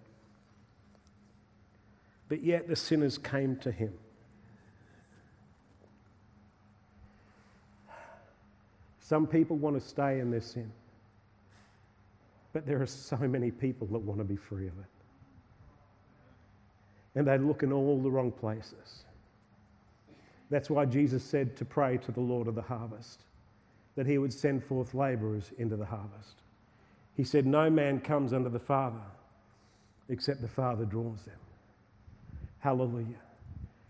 But 2.29 2.43
yet 2.43 2.67
the 2.67 2.77
sinners 2.77 3.19
came 3.19 3.57
to 3.57 3.71
him. 3.71 3.93
Some 9.01 9.29
people 9.29 9.57
want 9.57 9.81
to 9.81 9.87
stay 9.87 10.19
in 10.19 10.33
their 10.33 10.41
sin, 10.41 10.73
but 12.53 12.67
there 12.67 12.83
are 12.83 12.87
so 12.87 13.17
many 13.19 13.53
people 13.53 13.87
that 13.89 14.01
want 14.01 14.19
to 14.19 14.25
be 14.25 14.35
free 14.35 14.67
of 14.67 14.77
it 14.81 14.96
and 17.17 17.27
they 17.27 17.39
look 17.39 17.63
in 17.63 17.73
all 17.73 18.01
the 18.01 18.11
wrong 18.11 18.31
places. 18.31 19.05
That's 20.51 20.71
why 20.71 20.85
Jesus 20.85 21.25
said 21.25 21.57
to 21.57 21.65
pray 21.65 21.97
to 21.97 22.13
the 22.13 22.21
Lord 22.21 22.47
of 22.47 22.55
the 22.55 22.63
harvest, 22.63 23.23
that 23.97 24.07
he 24.07 24.19
would 24.19 24.33
send 24.33 24.63
forth 24.63 24.95
laborers 24.95 25.51
into 25.59 25.77
the 25.77 25.87
harvest. 25.87 26.35
He 27.17 27.25
said, 27.25 27.47
No 27.47 27.69
man 27.71 28.01
comes 28.01 28.33
unto 28.33 28.51
the 28.51 28.61
Father 28.61 29.01
except 30.09 30.41
the 30.41 30.49
Father 30.49 30.85
draws 30.85 31.23
them. 31.23 31.39
Hallelujah. 32.61 33.07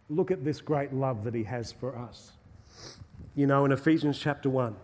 Look 0.08 0.30
at 0.30 0.44
this 0.44 0.60
great 0.60 0.94
love 0.94 1.24
that 1.24 1.34
he 1.34 1.42
has 1.42 1.72
for 1.72 1.98
us. 1.98 2.32
You 3.34 3.46
know, 3.46 3.64
in 3.64 3.72
Ephesians 3.72 4.18
chapter 4.18 4.48
1, 4.48 4.74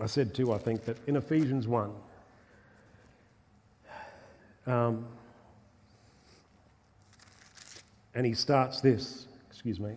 I 0.00 0.06
said 0.06 0.34
too, 0.34 0.52
I 0.52 0.58
think, 0.58 0.84
that 0.84 0.98
in 1.08 1.16
Ephesians 1.16 1.66
1, 1.66 1.90
um, 4.66 5.06
and 8.14 8.26
he 8.26 8.34
starts 8.34 8.80
this, 8.80 9.26
excuse 9.48 9.78
me. 9.78 9.94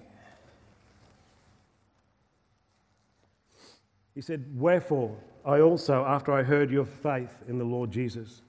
He 4.14 4.22
said, 4.22 4.46
Wherefore, 4.56 5.16
I 5.46 5.60
also, 5.60 6.06
after 6.06 6.32
I 6.32 6.44
heard 6.44 6.70
your 6.70 6.86
faith 6.86 7.44
in 7.48 7.58
the 7.58 7.66
Lord 7.66 7.92
Jesus 7.92 8.42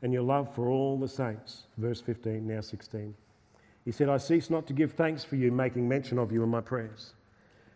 and 0.00 0.12
your 0.12 0.22
love 0.22 0.54
for 0.54 0.68
all 0.68 0.98
the 0.98 1.08
saints, 1.08 1.64
verse 1.76 2.00
15, 2.00 2.46
now 2.46 2.60
16, 2.60 3.14
he 3.84 3.92
said, 3.92 4.08
I 4.08 4.16
cease 4.16 4.48
not 4.48 4.66
to 4.68 4.72
give 4.72 4.92
thanks 4.92 5.24
for 5.24 5.36
you, 5.36 5.52
making 5.52 5.88
mention 5.88 6.18
of 6.18 6.32
you 6.32 6.42
in 6.42 6.48
my 6.48 6.60
prayers, 6.60 7.12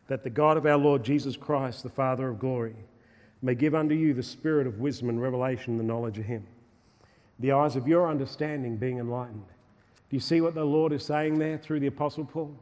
that 0.08 0.22
the 0.22 0.30
God 0.30 0.56
of 0.56 0.66
our 0.66 0.78
Lord 0.78 1.04
Jesus 1.04 1.36
Christ, 1.36 1.82
the 1.82 1.88
Father 1.88 2.28
of 2.28 2.38
glory, 2.38 2.76
may 3.42 3.54
give 3.54 3.74
unto 3.74 3.94
you 3.94 4.14
the 4.14 4.22
spirit 4.22 4.66
of 4.66 4.78
wisdom 4.78 5.10
and 5.10 5.20
revelation 5.20 5.76
the 5.76 5.84
knowledge 5.84 6.18
of 6.18 6.24
him, 6.24 6.46
the 7.38 7.52
eyes 7.52 7.76
of 7.76 7.86
your 7.86 8.08
understanding 8.08 8.76
being 8.76 8.98
enlightened 8.98 9.44
do 10.08 10.16
you 10.16 10.20
see 10.20 10.40
what 10.40 10.54
the 10.54 10.64
Lord 10.64 10.92
is 10.92 11.04
saying 11.04 11.38
there 11.38 11.58
through 11.58 11.80
the 11.80 11.88
Apostle 11.88 12.24
Paul? 12.24 12.56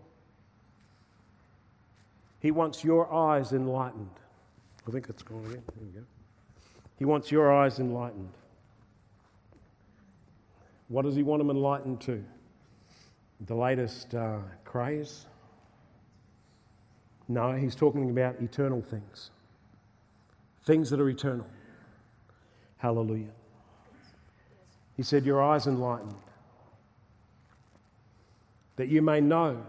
He 2.40 2.50
wants 2.50 2.84
your 2.84 3.12
eyes 3.12 3.52
enlightened. 3.52 4.10
I 4.86 4.90
think 4.90 5.06
that's 5.06 5.22
gone 5.22 5.44
again. 5.46 5.62
There 5.76 5.86
we 5.86 6.00
go. 6.00 6.06
He 6.98 7.04
wants 7.04 7.30
your 7.32 7.52
eyes 7.52 7.78
enlightened. 7.78 8.32
What 10.88 11.02
does 11.02 11.16
he 11.16 11.22
want 11.22 11.40
them 11.40 11.50
enlightened 11.50 12.00
to? 12.02 12.24
the 13.46 13.54
latest 13.54 14.14
uh, 14.14 14.38
craze. 14.64 15.26
No, 17.28 17.52
he's 17.52 17.74
talking 17.74 18.10
about 18.10 18.40
eternal 18.40 18.82
things, 18.82 19.30
things 20.64 20.90
that 20.90 21.00
are 21.00 21.08
eternal. 21.08 21.46
Hallelujah. 22.78 23.32
He 24.96 25.02
said, 25.02 25.24
Your 25.24 25.42
eyes 25.42 25.66
enlightened, 25.66 26.14
that 28.76 28.88
you 28.88 29.02
may 29.02 29.20
know 29.20 29.64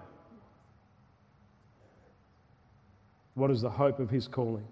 what 3.36 3.52
is 3.52 3.62
the 3.62 3.70
hope 3.70 4.00
of 4.00 4.10
his 4.10 4.28
calling 4.28 4.66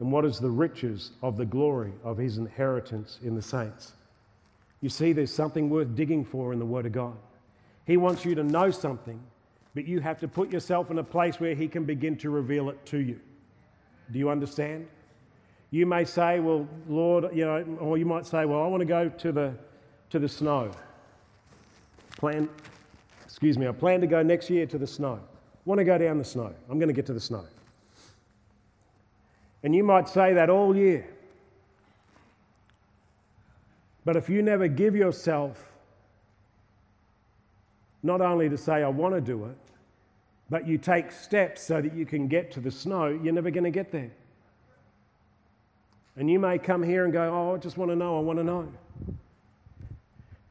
and 0.00 0.10
what 0.10 0.24
is 0.24 0.38
the 0.38 0.50
riches 0.50 1.12
of 1.22 1.36
the 1.36 1.44
glory 1.44 1.92
of 2.02 2.18
his 2.18 2.38
inheritance 2.38 3.18
in 3.22 3.34
the 3.34 3.42
saints. 3.42 3.92
You 4.80 4.88
see, 4.88 5.12
there's 5.12 5.32
something 5.32 5.70
worth 5.70 5.94
digging 5.94 6.24
for 6.24 6.52
in 6.52 6.58
the 6.58 6.66
Word 6.66 6.86
of 6.86 6.92
God. 6.92 7.16
He 7.86 7.96
wants 7.96 8.24
you 8.24 8.34
to 8.34 8.42
know 8.42 8.72
something, 8.72 9.20
but 9.74 9.86
you 9.86 10.00
have 10.00 10.18
to 10.20 10.28
put 10.28 10.52
yourself 10.52 10.90
in 10.90 10.98
a 10.98 11.04
place 11.04 11.38
where 11.38 11.54
He 11.54 11.68
can 11.68 11.84
begin 11.84 12.16
to 12.18 12.30
reveal 12.30 12.68
it 12.68 12.84
to 12.86 12.98
you. 12.98 13.20
Do 14.10 14.18
you 14.18 14.28
understand? 14.28 14.88
You 15.70 15.86
may 15.86 16.04
say, 16.04 16.40
Well, 16.40 16.68
Lord, 16.88 17.34
you 17.34 17.44
know, 17.44 17.62
or 17.80 17.96
you 17.96 18.04
might 18.04 18.26
say, 18.26 18.44
Well, 18.44 18.62
I 18.62 18.66
want 18.66 18.80
to 18.80 18.86
go 18.86 19.08
to 19.08 19.32
the, 19.32 19.54
to 20.10 20.18
the 20.18 20.28
snow. 20.28 20.72
Plan, 22.18 22.48
excuse 23.42 23.58
me, 23.58 23.66
I 23.66 23.72
plan 23.72 24.00
to 24.02 24.06
go 24.06 24.22
next 24.22 24.50
year 24.50 24.66
to 24.66 24.78
the 24.78 24.86
snow. 24.86 25.18
Want 25.64 25.80
to 25.80 25.84
go 25.84 25.98
down 25.98 26.16
the 26.16 26.22
snow. 26.22 26.54
I'm 26.70 26.78
going 26.78 26.86
to 26.86 26.94
get 26.94 27.06
to 27.06 27.12
the 27.12 27.18
snow. 27.18 27.44
And 29.64 29.74
you 29.74 29.82
might 29.82 30.08
say 30.08 30.32
that 30.34 30.48
all 30.48 30.76
year. 30.76 31.04
But 34.04 34.14
if 34.14 34.28
you 34.28 34.42
never 34.42 34.68
give 34.68 34.94
yourself 34.94 35.72
not 38.04 38.20
only 38.20 38.48
to 38.48 38.56
say, 38.56 38.84
I 38.84 38.88
want 38.88 39.16
to 39.16 39.20
do 39.20 39.46
it, 39.46 39.58
but 40.48 40.64
you 40.64 40.78
take 40.78 41.10
steps 41.10 41.62
so 41.62 41.82
that 41.82 41.96
you 41.96 42.06
can 42.06 42.28
get 42.28 42.52
to 42.52 42.60
the 42.60 42.70
snow, 42.70 43.08
you're 43.08 43.34
never 43.34 43.50
going 43.50 43.64
to 43.64 43.70
get 43.70 43.90
there. 43.90 44.12
And 46.14 46.30
you 46.30 46.38
may 46.38 46.58
come 46.58 46.84
here 46.84 47.02
and 47.02 47.12
go, 47.12 47.22
Oh, 47.22 47.56
I 47.56 47.58
just 47.58 47.76
want 47.76 47.90
to 47.90 47.96
know, 47.96 48.18
I 48.18 48.20
want 48.20 48.38
to 48.38 48.44
know. 48.44 48.72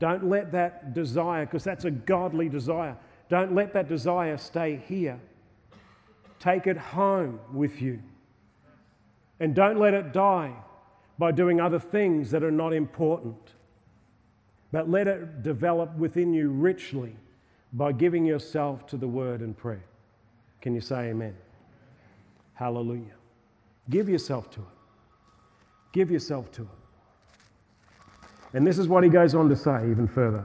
Don't 0.02 0.28
let 0.28 0.52
that 0.54 0.96
desire, 0.96 1.46
because 1.46 1.64
that's 1.64 1.86
a 1.86 1.92
godly 1.92 2.50
desire, 2.50 2.98
don't 3.30 3.54
let 3.54 3.72
that 3.74 3.88
desire 3.88 4.36
stay 4.36 4.82
here. 4.88 5.20
Take 6.40 6.66
it 6.66 6.76
home 6.76 7.40
with 7.54 7.80
you. 7.84 8.02
And 9.40 9.54
don't 9.54 9.78
let 9.78 9.94
it 9.94 10.12
die 10.12 10.54
by 11.20 11.32
doing 11.32 11.62
other 11.62 11.78
things 11.78 12.32
that 12.32 12.44
are 12.44 12.50
not 12.50 12.74
important. 12.74 13.38
But 14.72 14.90
let 14.90 15.08
it 15.08 15.44
develop 15.44 15.96
within 15.96 16.34
you 16.34 16.50
richly 16.50 17.16
by 17.74 17.92
giving 17.92 18.26
yourself 18.26 18.88
to 18.88 18.98
the 18.98 19.08
word 19.08 19.42
and 19.42 19.56
prayer. 19.56 19.86
Can 20.62 20.74
you 20.74 20.82
say 20.82 21.10
amen? 21.10 21.36
Hallelujah. 22.56 23.14
Give 23.92 24.10
yourself 24.10 24.50
to 24.52 24.62
it. 24.62 24.68
Give 25.92 26.10
yourself 26.10 26.52
to 26.54 26.64
it. 26.64 26.81
And 28.54 28.66
this 28.68 28.78
is 28.78 28.88
what 28.88 29.04
he 29.04 29.10
goes 29.10 29.34
on 29.34 29.50
to 29.50 29.56
say 29.56 29.90
even 29.90 30.08
further. 30.08 30.44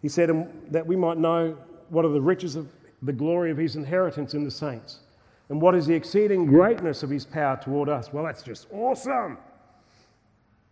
He 0.00 0.08
said 0.08 0.30
um, 0.30 0.48
that 0.70 0.86
we 0.86 0.96
might 0.96 1.18
know 1.18 1.56
what 1.90 2.04
are 2.04 2.08
the 2.08 2.20
riches 2.20 2.56
of 2.56 2.68
the 3.02 3.12
glory 3.12 3.50
of 3.50 3.56
his 3.56 3.76
inheritance 3.76 4.34
in 4.34 4.44
the 4.44 4.50
saints 4.50 5.00
and 5.48 5.60
what 5.60 5.74
is 5.74 5.86
the 5.86 5.94
exceeding 5.94 6.46
greatness 6.46 7.02
of 7.02 7.10
his 7.10 7.24
power 7.24 7.60
toward 7.62 7.88
us. 7.88 8.12
Well, 8.12 8.24
that's 8.24 8.42
just 8.42 8.66
awesome. 8.72 9.38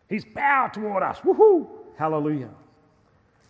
His 0.08 0.24
power 0.24 0.70
toward 0.72 1.02
us. 1.02 1.18
Woohoo! 1.20 1.68
Hallelujah. 1.96 2.50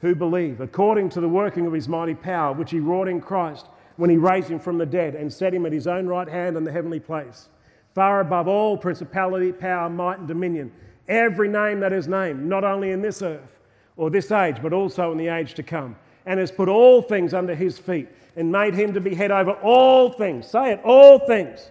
Who 0.01 0.15
believe, 0.15 0.61
according 0.61 1.11
to 1.11 1.21
the 1.21 1.29
working 1.29 1.67
of 1.67 1.73
his 1.73 1.89
mighty 1.89 2.15
power, 2.15 2.53
which 2.53 2.71
he 2.71 2.81
wrought 2.81 3.09
in 3.09 3.21
Christ 3.21 3.67
when 3.97 4.11
he 4.11 4.17
raised 4.17 4.49
him 4.49 4.59
from 4.59 4.77
the 4.79 4.87
dead 4.87 5.15
and 5.15 5.33
set 5.33 5.55
him 5.55 5.67
at 5.67 5.73
his 5.73 5.87
own 5.87 6.07
right 6.07 6.29
hand 6.29 6.57
in 6.57 6.65
the 6.65 6.73
heavenly 6.73 7.01
place, 7.01 7.49
far 7.95 8.21
above 8.21 8.49
all 8.49 8.77
principality, 8.77 9.53
power, 9.53 9.89
might, 9.89 10.19
and 10.19 10.27
dominion, 10.27 10.73
every 11.11 11.49
name 11.49 11.81
that 11.81 11.93
is 11.93 12.09
named, 12.09 12.47
not 12.47 12.65
only 12.65 12.93
in 12.93 13.03
this 13.03 13.21
earth 13.21 13.59
or 13.97 14.09
this 14.09 14.31
age, 14.31 14.57
but 14.63 14.73
also 14.73 15.13
in 15.13 15.19
the 15.19 15.29
age 15.29 15.53
to 15.55 15.63
come, 15.63 15.97
and 16.25 16.41
has 16.41 16.51
put 16.51 16.69
all 16.69 17.03
things 17.03 17.35
under 17.35 17.55
his 17.55 17.79
feet 17.79 18.09
and 18.37 18.51
made 18.51 18.73
him 18.73 18.95
to 18.95 19.01
be 19.01 19.15
head 19.15 19.31
over 19.31 19.51
all 19.51 20.11
things. 20.11 20.47
Say 20.47 20.73
it, 20.73 20.81
all 20.85 21.19
things. 21.19 21.71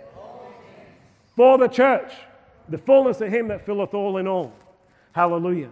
For 1.35 1.57
the 1.57 1.67
church, 1.67 2.11
the 2.67 2.77
fullness 2.77 3.21
of 3.21 3.31
him 3.31 3.47
that 3.47 3.65
filleth 3.65 3.93
all 3.93 4.17
in 4.17 4.27
all. 4.27 4.53
Hallelujah. 5.13 5.71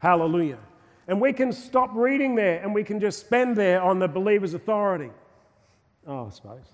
Hallelujah. 0.00 0.58
And 1.06 1.20
we 1.20 1.32
can 1.32 1.52
stop 1.52 1.90
reading 1.94 2.34
there 2.34 2.60
and 2.62 2.74
we 2.74 2.84
can 2.84 3.00
just 3.00 3.20
spend 3.20 3.56
there 3.56 3.80
on 3.80 3.98
the 3.98 4.08
believer's 4.08 4.54
authority. 4.54 5.10
Oh, 6.06 6.26
I 6.26 6.30
suppose. 6.30 6.66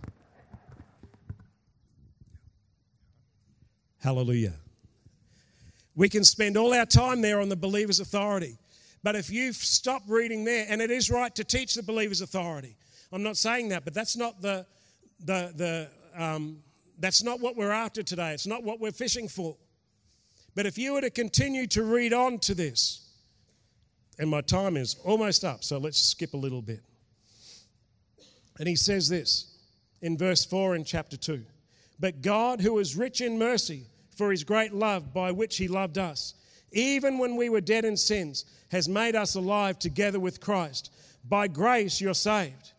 Hallelujah. 4.01 4.55
We 5.97 6.09
can 6.09 6.25
spend 6.25 6.57
all 6.57 6.75
our 6.75 6.87
time 6.87 7.21
there 7.21 7.41
on 7.41 7.49
the 7.49 7.57
believer's 7.57 8.01
authority. 8.01 8.59
But 9.03 9.17
if 9.17 9.31
you 9.31 9.53
stop 9.53 10.03
reading 10.09 10.45
there, 10.45 10.67
and 10.69 10.81
it 10.81 10.91
is 10.91 11.11
right 11.11 11.35
to 11.35 11.45
teach 11.45 11.75
the 11.75 11.83
believer's 11.83 12.21
authority, 12.21 12.77
I'm 13.13 13.23
not 13.23 13.37
saying 13.37 13.69
that, 13.69 13.85
but 13.85 13.95
that's 13.95 14.17
not 14.17 14.41
the, 14.41 14.67
the, 15.21 15.53
the 15.55 16.23
um, 16.23 16.59
that's 16.99 17.23
not 17.23 17.41
what 17.41 17.57
we're 17.57 17.71
after 17.71 18.03
today. 18.03 18.33
It's 18.33 18.47
not 18.47 18.63
what 18.63 18.81
we're 18.81 18.93
fishing 18.93 19.29
for. 19.29 19.57
But 20.55 20.67
if 20.67 20.79
you 20.79 20.95
were 20.95 21.01
to 21.01 21.11
continue 21.11 21.67
to 21.69 21.83
read 21.83 22.13
on 22.13 22.39
to 22.41 22.55
this, 22.55 23.09
and 24.19 24.31
my 24.31 24.41
time 24.41 24.77
is 24.77 24.97
almost 25.05 25.45
up, 25.45 25.65
so 25.65 25.79
let's 25.79 25.99
skip 25.99 26.35
a 26.35 26.37
little 26.37 26.63
bit. 26.63 26.81
And 28.59 28.69
he 28.69 28.77
says 28.77 29.09
this 29.09 29.57
in 30.01 30.17
verse 30.17 30.45
4 30.45 30.77
in 30.77 30.85
chapter 30.85 31.17
2 31.17 31.45
But 31.99 32.23
God, 32.23 32.61
who 32.61 32.79
is 32.79 32.97
rich 32.97 33.21
in 33.21 33.39
mercy, 33.39 33.87
for 34.17 34.31
his 34.31 34.45
great 34.45 34.73
love 34.73 35.13
by 35.13 35.31
which 35.33 35.57
he 35.57 35.69
loved 35.69 35.99
us, 35.99 36.35
even 36.73 37.19
when 37.19 37.37
we 37.37 37.49
were 37.49 37.61
dead 37.61 37.85
in 37.85 37.97
sins, 37.97 38.45
has 38.71 38.89
made 38.89 39.15
us 39.15 39.35
alive 39.35 39.79
together 39.79 40.19
with 40.19 40.41
Christ. 40.41 40.93
By 41.29 41.49
grace 41.49 42.01
you're 42.01 42.15
saved 42.15 42.73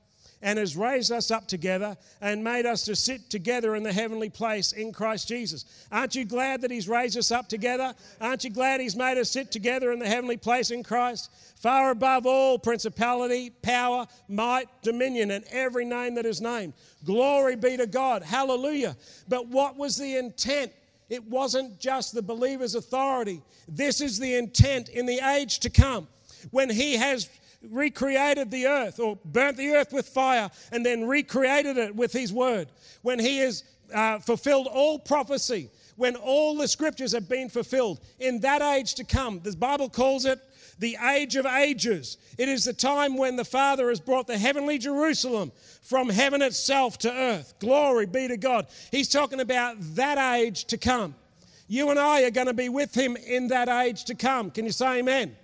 and 0.45 0.59
has 0.59 0.77
raised 0.77 1.11
us 1.11 1.31
up 1.31 1.47
together 1.47 1.97
and 2.21 2.43
made 2.43 2.67
us 2.67 2.85
to 2.85 2.95
sit 2.95 3.31
together 3.31 3.75
in 3.75 3.81
the 3.81 3.91
heavenly 3.91 4.29
place 4.29 4.73
in 4.73 4.93
Christ 4.93 5.27
Jesus. 5.27 5.65
Aren't 5.91 6.13
you 6.13 6.23
glad 6.23 6.61
that 6.61 6.69
He's 6.69 6.87
raised 6.87 7.17
us 7.17 7.31
up 7.31 7.49
together? 7.49 7.95
Aren't 8.21 8.43
you 8.43 8.51
glad 8.51 8.79
He's 8.79 8.95
made 8.95 9.17
us 9.17 9.31
sit 9.31 9.51
together 9.51 9.91
in 9.91 9.97
the 9.97 10.07
heavenly 10.07 10.37
place 10.37 10.69
in 10.69 10.83
Christ? 10.83 11.31
Far 11.55 11.89
above 11.89 12.27
all 12.27 12.59
principality, 12.59 13.49
power, 13.49 14.05
might, 14.27 14.67
dominion, 14.83 15.31
and 15.31 15.45
every 15.49 15.83
name 15.83 16.13
that 16.13 16.27
is 16.27 16.41
named. 16.41 16.73
Glory 17.03 17.55
be 17.55 17.75
to 17.77 17.87
God. 17.87 18.21
Hallelujah. 18.21 18.95
But 19.27 19.47
what 19.47 19.77
was 19.77 19.97
the 19.97 20.17
intent? 20.17 20.71
It 21.09 21.23
wasn't 21.29 21.79
just 21.79 22.13
the 22.13 22.21
believer's 22.21 22.75
authority. 22.75 23.41
This 23.67 24.01
is 24.01 24.17
the 24.19 24.35
intent 24.35 24.89
in 24.89 25.05
the 25.05 25.19
age 25.19 25.59
to 25.59 25.69
come 25.69 26.07
when 26.51 26.69
He 26.69 26.95
has 26.97 27.29
recreated 27.71 28.51
the 28.51 28.67
earth 28.67 28.99
or 28.99 29.17
burnt 29.25 29.57
the 29.57 29.69
earth 29.71 29.91
with 29.91 30.07
fire 30.07 30.49
and 30.71 30.85
then 30.85 31.05
recreated 31.07 31.77
it 31.77 31.95
with 31.95 32.13
his 32.13 32.31
word, 32.31 32.67
when 33.01 33.19
he 33.19 33.39
has 33.39 33.63
uh, 33.93 34.19
fulfilled 34.19 34.67
all 34.67 34.99
prophecy, 34.99 35.69
when 35.95 36.15
all 36.15 36.57
the 36.57 36.67
scriptures 36.67 37.11
have 37.11 37.29
been 37.29 37.49
fulfilled, 37.49 37.99
in 38.19 38.39
that 38.41 38.61
age 38.61 38.95
to 38.95 39.03
come, 39.03 39.39
the 39.43 39.55
Bible 39.55 39.89
calls 39.89 40.25
it 40.25 40.39
the 40.79 40.97
age 41.11 41.35
of 41.35 41.45
ages. 41.45 42.17
It 42.37 42.49
is 42.49 42.65
the 42.65 42.73
time 42.73 43.17
when 43.17 43.35
the 43.35 43.45
Father 43.45 43.89
has 43.89 43.99
brought 43.99 44.27
the 44.27 44.37
heavenly 44.37 44.77
Jerusalem 44.77 45.51
from 45.81 46.09
heaven 46.09 46.41
itself 46.41 46.97
to 46.99 47.11
earth. 47.11 47.53
Glory 47.59 48.05
be 48.05 48.27
to 48.27 48.37
God. 48.37 48.67
He's 48.91 49.09
talking 49.09 49.39
about 49.39 49.77
that 49.95 50.17
age 50.35 50.65
to 50.65 50.77
come. 50.77 51.15
You 51.67 51.89
and 51.89 51.99
I 51.99 52.23
are 52.23 52.31
going 52.31 52.47
to 52.47 52.53
be 52.53 52.69
with 52.69 52.95
him 52.95 53.15
in 53.15 53.47
that 53.47 53.69
age 53.69 54.05
to 54.05 54.15
come. 54.15 54.51
Can 54.51 54.65
you 54.65 54.71
say 54.71 54.99
amen? 54.99 55.35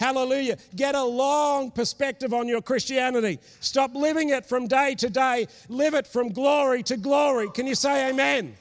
Hallelujah. 0.00 0.56
Get 0.76 0.94
a 0.94 1.02
long 1.02 1.70
perspective 1.70 2.32
on 2.32 2.46
your 2.46 2.62
Christianity. 2.62 3.40
Stop 3.60 3.94
living 3.94 4.30
it 4.30 4.46
from 4.46 4.68
day 4.68 4.94
to 4.96 5.10
day. 5.10 5.48
Live 5.68 5.94
it 5.94 6.06
from 6.06 6.28
glory 6.28 6.82
to 6.84 6.96
glory. 6.96 7.50
Can 7.50 7.66
you 7.66 7.74
say 7.74 8.08
amen? 8.10 8.56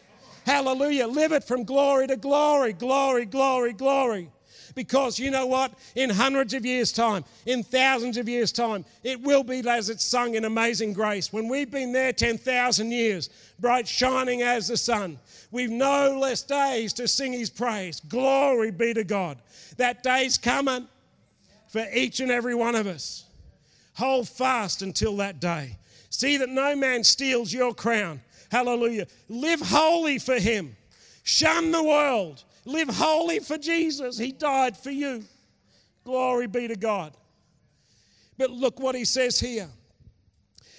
Hallelujah. 0.45 1.07
Live 1.07 1.33
it 1.33 1.43
from 1.43 1.63
glory 1.63 2.07
to 2.07 2.17
glory, 2.17 2.73
glory, 2.73 3.25
glory, 3.25 3.73
glory. 3.73 4.29
Because 4.77 5.17
you 5.17 5.31
know 5.31 5.47
what? 5.47 5.73
In 5.95 6.11
hundreds 6.11 6.53
of 6.53 6.63
years' 6.63 6.91
time, 6.91 7.25
in 7.47 7.63
thousands 7.63 8.15
of 8.15 8.29
years' 8.29 8.51
time, 8.51 8.85
it 9.03 9.19
will 9.19 9.43
be 9.43 9.67
as 9.67 9.89
it's 9.89 10.05
sung 10.05 10.35
in 10.35 10.45
Amazing 10.45 10.93
Grace. 10.93 11.33
When 11.33 11.49
we've 11.49 11.71
been 11.71 11.91
there 11.91 12.13
10,000 12.13 12.91
years, 12.91 13.31
bright 13.59 13.87
shining 13.87 14.43
as 14.43 14.67
the 14.67 14.77
sun, 14.77 15.17
we've 15.49 15.71
no 15.71 16.19
less 16.21 16.43
days 16.43 16.93
to 16.93 17.07
sing 17.07 17.33
His 17.33 17.49
praise. 17.49 17.99
Glory 18.01 18.69
be 18.69 18.93
to 18.93 19.03
God. 19.03 19.39
That 19.77 20.03
day's 20.03 20.37
coming 20.37 20.87
for 21.69 21.83
each 21.91 22.19
and 22.19 22.29
every 22.29 22.53
one 22.53 22.75
of 22.75 22.85
us. 22.85 23.25
Hold 23.95 24.29
fast 24.29 24.83
until 24.83 25.17
that 25.17 25.39
day. 25.39 25.75
See 26.11 26.37
that 26.37 26.49
no 26.49 26.75
man 26.75 27.03
steals 27.03 27.51
your 27.51 27.73
crown. 27.73 28.21
Hallelujah. 28.51 29.07
Live 29.27 29.59
holy 29.59 30.19
for 30.19 30.35
him. 30.35 30.77
Shun 31.23 31.71
the 31.71 31.83
world. 31.83 32.43
Live 32.67 32.89
holy 32.89 33.39
for 33.39 33.57
Jesus. 33.57 34.17
He 34.17 34.33
died 34.33 34.75
for 34.75 34.91
you. 34.91 35.23
Glory 36.03 36.47
be 36.47 36.67
to 36.67 36.75
God. 36.75 37.13
But 38.37 38.51
look 38.51 38.81
what 38.81 38.93
he 38.93 39.05
says 39.05 39.39
here. 39.39 39.69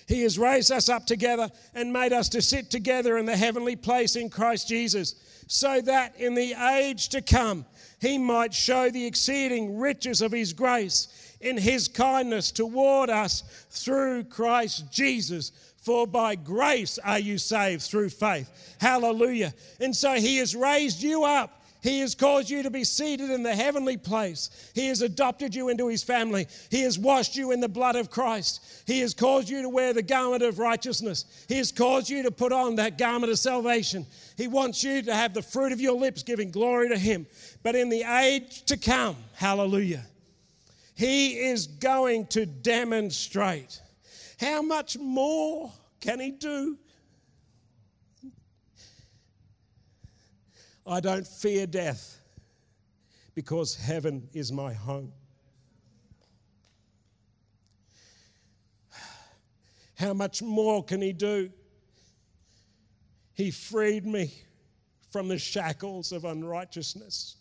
He 0.07 0.20
has 0.22 0.38
raised 0.38 0.70
us 0.70 0.90
up 0.90 1.07
together 1.07 1.48
and 1.74 1.90
made 1.90 2.12
us 2.12 2.29
to 2.31 2.42
sit 2.42 2.70
together 2.70 3.16
in 3.16 3.24
the 3.24 3.37
heavenly 3.37 3.74
place 3.74 4.16
in 4.16 4.29
Christ 4.29 4.68
Jesus, 4.68 5.14
so 5.46 5.81
that 5.81 6.20
in 6.20 6.35
the 6.35 6.53
age 6.53 7.09
to 7.09 7.22
come 7.22 7.64
he 8.03 8.18
might 8.18 8.53
show 8.53 8.90
the 8.90 9.07
exceeding 9.07 9.79
riches 9.79 10.20
of 10.20 10.31
his 10.31 10.53
grace 10.53 11.37
in 11.40 11.57
his 11.57 11.88
kindness 11.88 12.51
toward 12.51 13.09
us 13.09 13.42
through 13.70 14.24
Christ 14.24 14.92
Jesus. 14.92 15.53
For 15.79 16.07
by 16.07 16.35
grace 16.35 16.98
are 16.98 17.18
you 17.18 17.38
saved 17.38 17.81
through 17.81 18.11
faith. 18.11 18.77
Hallelujah. 18.79 19.55
And 19.81 19.96
so 19.96 20.12
he 20.14 20.37
has 20.37 20.55
raised 20.55 21.03
you 21.03 21.24
up 21.24 21.58
he 21.88 22.01
has 22.01 22.14
caused 22.14 22.51
you 22.51 22.62
to 22.64 22.70
be 22.70 22.85
seated 22.85 23.31
in 23.31 23.42
the 23.42 23.57
heavenly 23.57 23.96
place. 23.96 24.70
He 24.74 24.88
has 24.88 25.01
adopted 25.01 25.55
you 25.55 25.70
into 25.70 25.88
His 25.88 26.03
family. 26.03 26.46
He 26.70 26.83
has 26.83 26.98
washed 26.98 27.35
you 27.35 27.51
in 27.51 27.61
the 27.61 27.68
blood 27.68 27.96
of 27.96 28.11
Christ. 28.11 28.83
He 28.87 29.01
has 29.01 29.14
caused 29.14 29.48
you 29.48 29.62
to 29.62 29.70
wear 29.70 29.94
the 29.94 30.03
garment 30.03 30.42
of 30.42 30.59
righteousness. 30.59 31.46
He 31.48 31.57
has 31.57 31.72
caused 31.72 32.11
you 32.11 32.22
to 32.24 32.31
put 32.31 32.53
on 32.53 32.77
that 32.77 32.98
garment 32.98 33.33
of 33.33 33.38
salvation. 33.38 34.05
He 34.37 34.48
wants 34.48 34.85
you 34.85 35.01
to 35.01 35.14
have 35.14 35.33
the 35.33 35.40
fruit 35.40 35.72
of 35.72 35.81
your 35.81 35.98
lips 35.98 36.22
giving 36.22 36.51
glory 36.51 36.90
to 36.90 36.98
Him. 36.98 37.27
But 37.62 37.74
in 37.74 37.88
the 37.88 38.03
age 38.03 38.64
to 38.66 38.77
come, 38.77 39.16
hallelujah, 39.33 40.05
He 40.94 41.38
is 41.38 41.68
going 41.68 42.27
to 42.27 42.44
demonstrate 42.44 43.81
how 44.38 44.61
much 44.61 44.98
more 44.98 45.72
can 46.01 46.20
He 46.20 46.33
do 46.33 46.77
I 50.88 51.01
don't 51.01 51.27
fear 51.27 51.66
death 51.66 52.18
because 53.35 53.77
heaven 53.77 54.27
is 54.33 54.51
my 54.51 54.72
home. 54.72 55.12
How 59.96 60.14
much 60.14 60.42
more 60.42 60.83
can 60.83 61.03
He 61.03 61.12
do? 61.12 61.51
He 63.35 63.51
freed 63.51 64.07
me 64.07 64.33
from 65.11 65.29
the 65.29 65.38
shackles 65.38 66.11
of 66.11 66.24
unrighteousness. 66.24 67.37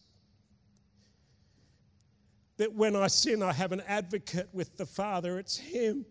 That 2.57 2.73
when 2.73 2.95
I 2.95 3.07
sin, 3.07 3.41
I 3.41 3.53
have 3.53 3.71
an 3.71 3.81
advocate 3.87 4.49
with 4.51 4.75
the 4.75 4.85
Father, 4.85 5.39
it's 5.39 5.55
Him. 5.55 6.05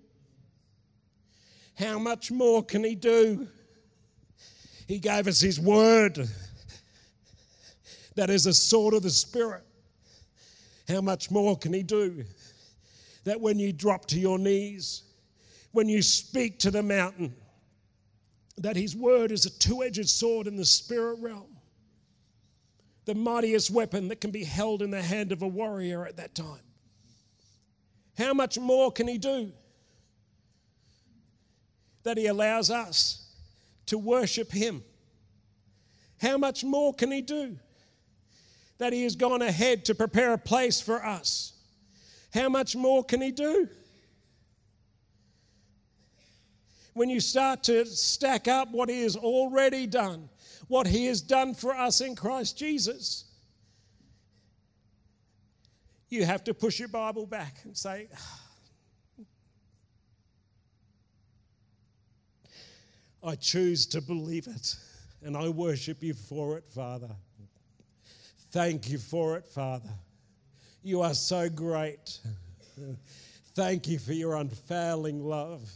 How 1.75 1.99
much 1.99 2.31
more 2.31 2.62
can 2.62 2.83
He 2.83 2.94
do? 2.94 3.46
He 4.88 4.99
gave 4.99 5.27
us 5.27 5.40
His 5.40 5.61
word 5.61 6.29
that 8.16 8.31
is 8.31 8.46
a 8.46 8.52
sword 8.52 8.94
of 8.94 9.02
the 9.02 9.11
Spirit. 9.11 9.62
How 10.88 11.00
much 11.00 11.31
more 11.31 11.57
can 11.57 11.72
He 11.72 11.83
do? 11.83 12.24
That 13.24 13.40
when 13.40 13.59
you 13.59 13.72
drop 13.72 14.07
to 14.07 14.18
your 14.18 14.38
knees, 14.38 15.02
when 15.72 15.88
you 15.88 16.02
speak 16.02 16.59
to 16.61 16.70
the 16.70 16.83
mountain, 16.83 17.35
that 18.59 18.76
His 18.76 18.96
word 18.96 19.31
is 19.31 19.46
a 19.46 19.59
two 19.59 19.83
edged 19.83 20.09
sword 20.09 20.46
in 20.46 20.57
the 20.57 20.64
spirit 20.64 21.18
realm, 21.20 21.57
the 23.05 23.14
mightiest 23.14 23.70
weapon 23.70 24.09
that 24.09 24.20
can 24.20 24.31
be 24.31 24.44
held 24.44 24.81
in 24.81 24.90
the 24.90 25.02
hand 25.02 25.33
of 25.33 25.42
a 25.42 25.48
warrior 25.48 26.07
at 26.07 26.16
that 26.16 26.35
time. 26.35 26.61
How 28.16 28.33
much 28.33 28.59
more 28.59 28.90
can 28.90 29.07
He 29.07 29.18
do? 29.18 29.52
That 32.05 32.16
He 32.16 32.29
allows 32.29 32.70
us 32.70 33.29
to 33.87 33.98
worship 33.98 34.50
Him. 34.50 34.83
How 36.22 36.38
much 36.38 36.64
more 36.64 36.94
can 36.94 37.11
He 37.11 37.20
do? 37.20 37.59
That 38.79 38.93
He 38.93 39.03
has 39.05 39.17
gone 39.17 39.43
ahead 39.43 39.85
to 39.87 39.95
prepare 39.95 40.33
a 40.33 40.39
place 40.39 40.81
for 40.81 41.05
us. 41.05 41.53
How 42.33 42.49
much 42.49 42.77
more 42.77 43.03
can 43.05 43.21
He 43.21 43.31
do? 43.31 43.69
When 46.95 47.11
you 47.11 47.21
start 47.21 47.62
to 47.65 47.85
stack 47.85 48.49
up 48.49 48.71
what 48.71 48.89
He 48.89 49.03
has 49.03 49.17
already 49.17 49.87
done, 49.87 50.29
what 50.69 50.87
He 50.87 51.07
has 51.07 51.21
done 51.21 51.55
for 51.55 51.75
us 51.75 52.01
in 52.01 52.17
Christ 52.17 52.59
Jesus, 52.59 53.25
you 56.09 56.25
have 56.25 56.45
to 56.45 56.55
push 56.55 56.79
your 56.79 56.89
Bible 56.89 57.27
back 57.27 57.57
and 57.65 57.77
say, 57.77 58.09
ah, 58.15 58.41
I 63.27 63.35
choose 63.35 63.87
to 63.87 64.01
believe 64.01 64.47
it 64.47 64.77
and 65.23 65.37
I 65.37 65.49
worship 65.49 66.03
you 66.03 66.15
for 66.15 66.57
it, 66.57 66.65
Father. 66.69 67.11
Thank 68.51 68.89
you 68.89 68.99
for 68.99 69.37
it, 69.37 69.47
Father. 69.47 69.91
You 70.83 71.03
are 71.03 71.15
so 71.15 71.49
great. 71.49 72.19
Thank 73.55 73.89
you 73.89 73.99
for 73.99 74.13
your 74.13 74.37
unfailing 74.37 75.25
love. 75.25 75.69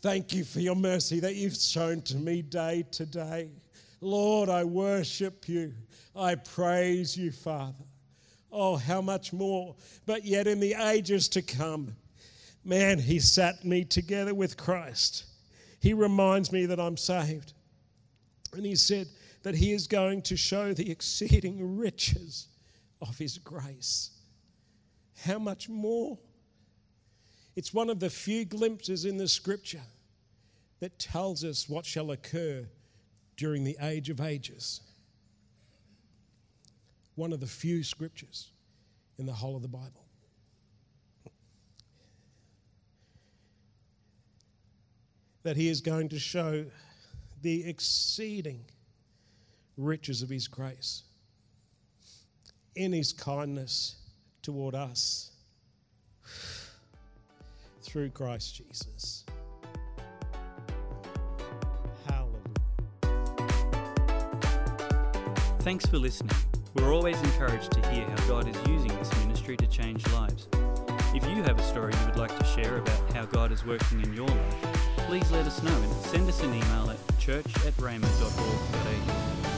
Thank 0.00 0.32
you 0.32 0.44
for 0.44 0.60
your 0.60 0.76
mercy 0.76 1.18
that 1.20 1.34
you've 1.34 1.56
shown 1.56 2.02
to 2.02 2.16
me 2.16 2.42
day 2.42 2.84
to 2.92 3.06
day. 3.06 3.50
Lord, 4.00 4.48
I 4.48 4.64
worship 4.64 5.48
you. 5.48 5.72
I 6.14 6.36
praise 6.36 7.16
you, 7.16 7.32
Father. 7.32 7.84
Oh, 8.52 8.76
how 8.76 9.00
much 9.00 9.32
more. 9.32 9.74
But 10.06 10.24
yet, 10.24 10.46
in 10.46 10.60
the 10.60 10.74
ages 10.74 11.28
to 11.30 11.42
come, 11.42 11.94
man, 12.64 12.98
He 12.98 13.18
sat 13.18 13.64
me 13.64 13.84
together 13.84 14.34
with 14.34 14.56
Christ. 14.56 15.24
He 15.80 15.94
reminds 15.94 16.52
me 16.52 16.66
that 16.66 16.80
I'm 16.80 16.96
saved. 16.96 17.54
And 18.52 18.64
He 18.64 18.76
said, 18.76 19.08
that 19.42 19.54
He 19.54 19.72
is 19.72 19.86
going 19.86 20.22
to 20.22 20.36
show 20.36 20.72
the 20.72 20.90
exceeding 20.90 21.78
riches 21.78 22.48
of 23.00 23.16
His 23.18 23.38
grace. 23.38 24.10
How 25.24 25.38
much 25.38 25.68
more? 25.68 26.18
It's 27.56 27.74
one 27.74 27.90
of 27.90 27.98
the 27.98 28.10
few 28.10 28.44
glimpses 28.44 29.04
in 29.04 29.16
the 29.16 29.28
scripture 29.28 29.82
that 30.80 30.98
tells 30.98 31.42
us 31.44 31.68
what 31.68 31.84
shall 31.84 32.12
occur 32.12 32.68
during 33.36 33.64
the 33.64 33.76
age 33.82 34.10
of 34.10 34.20
ages. 34.20 34.80
One 37.16 37.32
of 37.32 37.40
the 37.40 37.46
few 37.46 37.82
scriptures 37.82 38.50
in 39.18 39.26
the 39.26 39.32
whole 39.32 39.56
of 39.56 39.62
the 39.62 39.68
Bible. 39.68 40.04
That 45.42 45.56
he 45.56 45.68
is 45.68 45.80
going 45.80 46.10
to 46.10 46.18
show 46.18 46.64
the 47.42 47.68
exceeding 47.68 48.64
riches 49.78 50.20
of 50.20 50.28
His 50.28 50.48
grace, 50.48 51.04
in 52.76 52.92
His 52.92 53.12
kindness 53.12 53.96
toward 54.42 54.74
us 54.74 55.30
through 57.82 58.10
Christ 58.10 58.56
Jesus. 58.56 59.24
Hallelujah. 62.06 62.38
Thanks 65.60 65.86
for 65.86 65.98
listening. 65.98 66.36
We're 66.74 66.92
always 66.92 67.20
encouraged 67.22 67.72
to 67.72 67.90
hear 67.90 68.04
how 68.04 68.28
God 68.28 68.48
is 68.48 68.56
using 68.68 68.94
this 68.98 69.10
ministry 69.24 69.56
to 69.56 69.66
change 69.66 70.06
lives. 70.12 70.48
If 71.14 71.24
you 71.24 71.42
have 71.42 71.58
a 71.58 71.62
story 71.62 71.94
you 71.98 72.06
would 72.06 72.16
like 72.16 72.36
to 72.38 72.44
share 72.44 72.76
about 72.76 73.12
how 73.14 73.24
God 73.24 73.50
is 73.50 73.64
working 73.64 74.02
in 74.02 74.12
your 74.12 74.28
life, 74.28 74.78
please 75.06 75.30
let 75.30 75.46
us 75.46 75.62
know 75.62 75.74
and 75.74 75.92
send 76.04 76.28
us 76.28 76.42
an 76.42 76.52
email 76.52 76.90
at 76.90 77.18
church 77.18 77.46
at 77.66 77.72
rhema.org.au. 77.78 79.57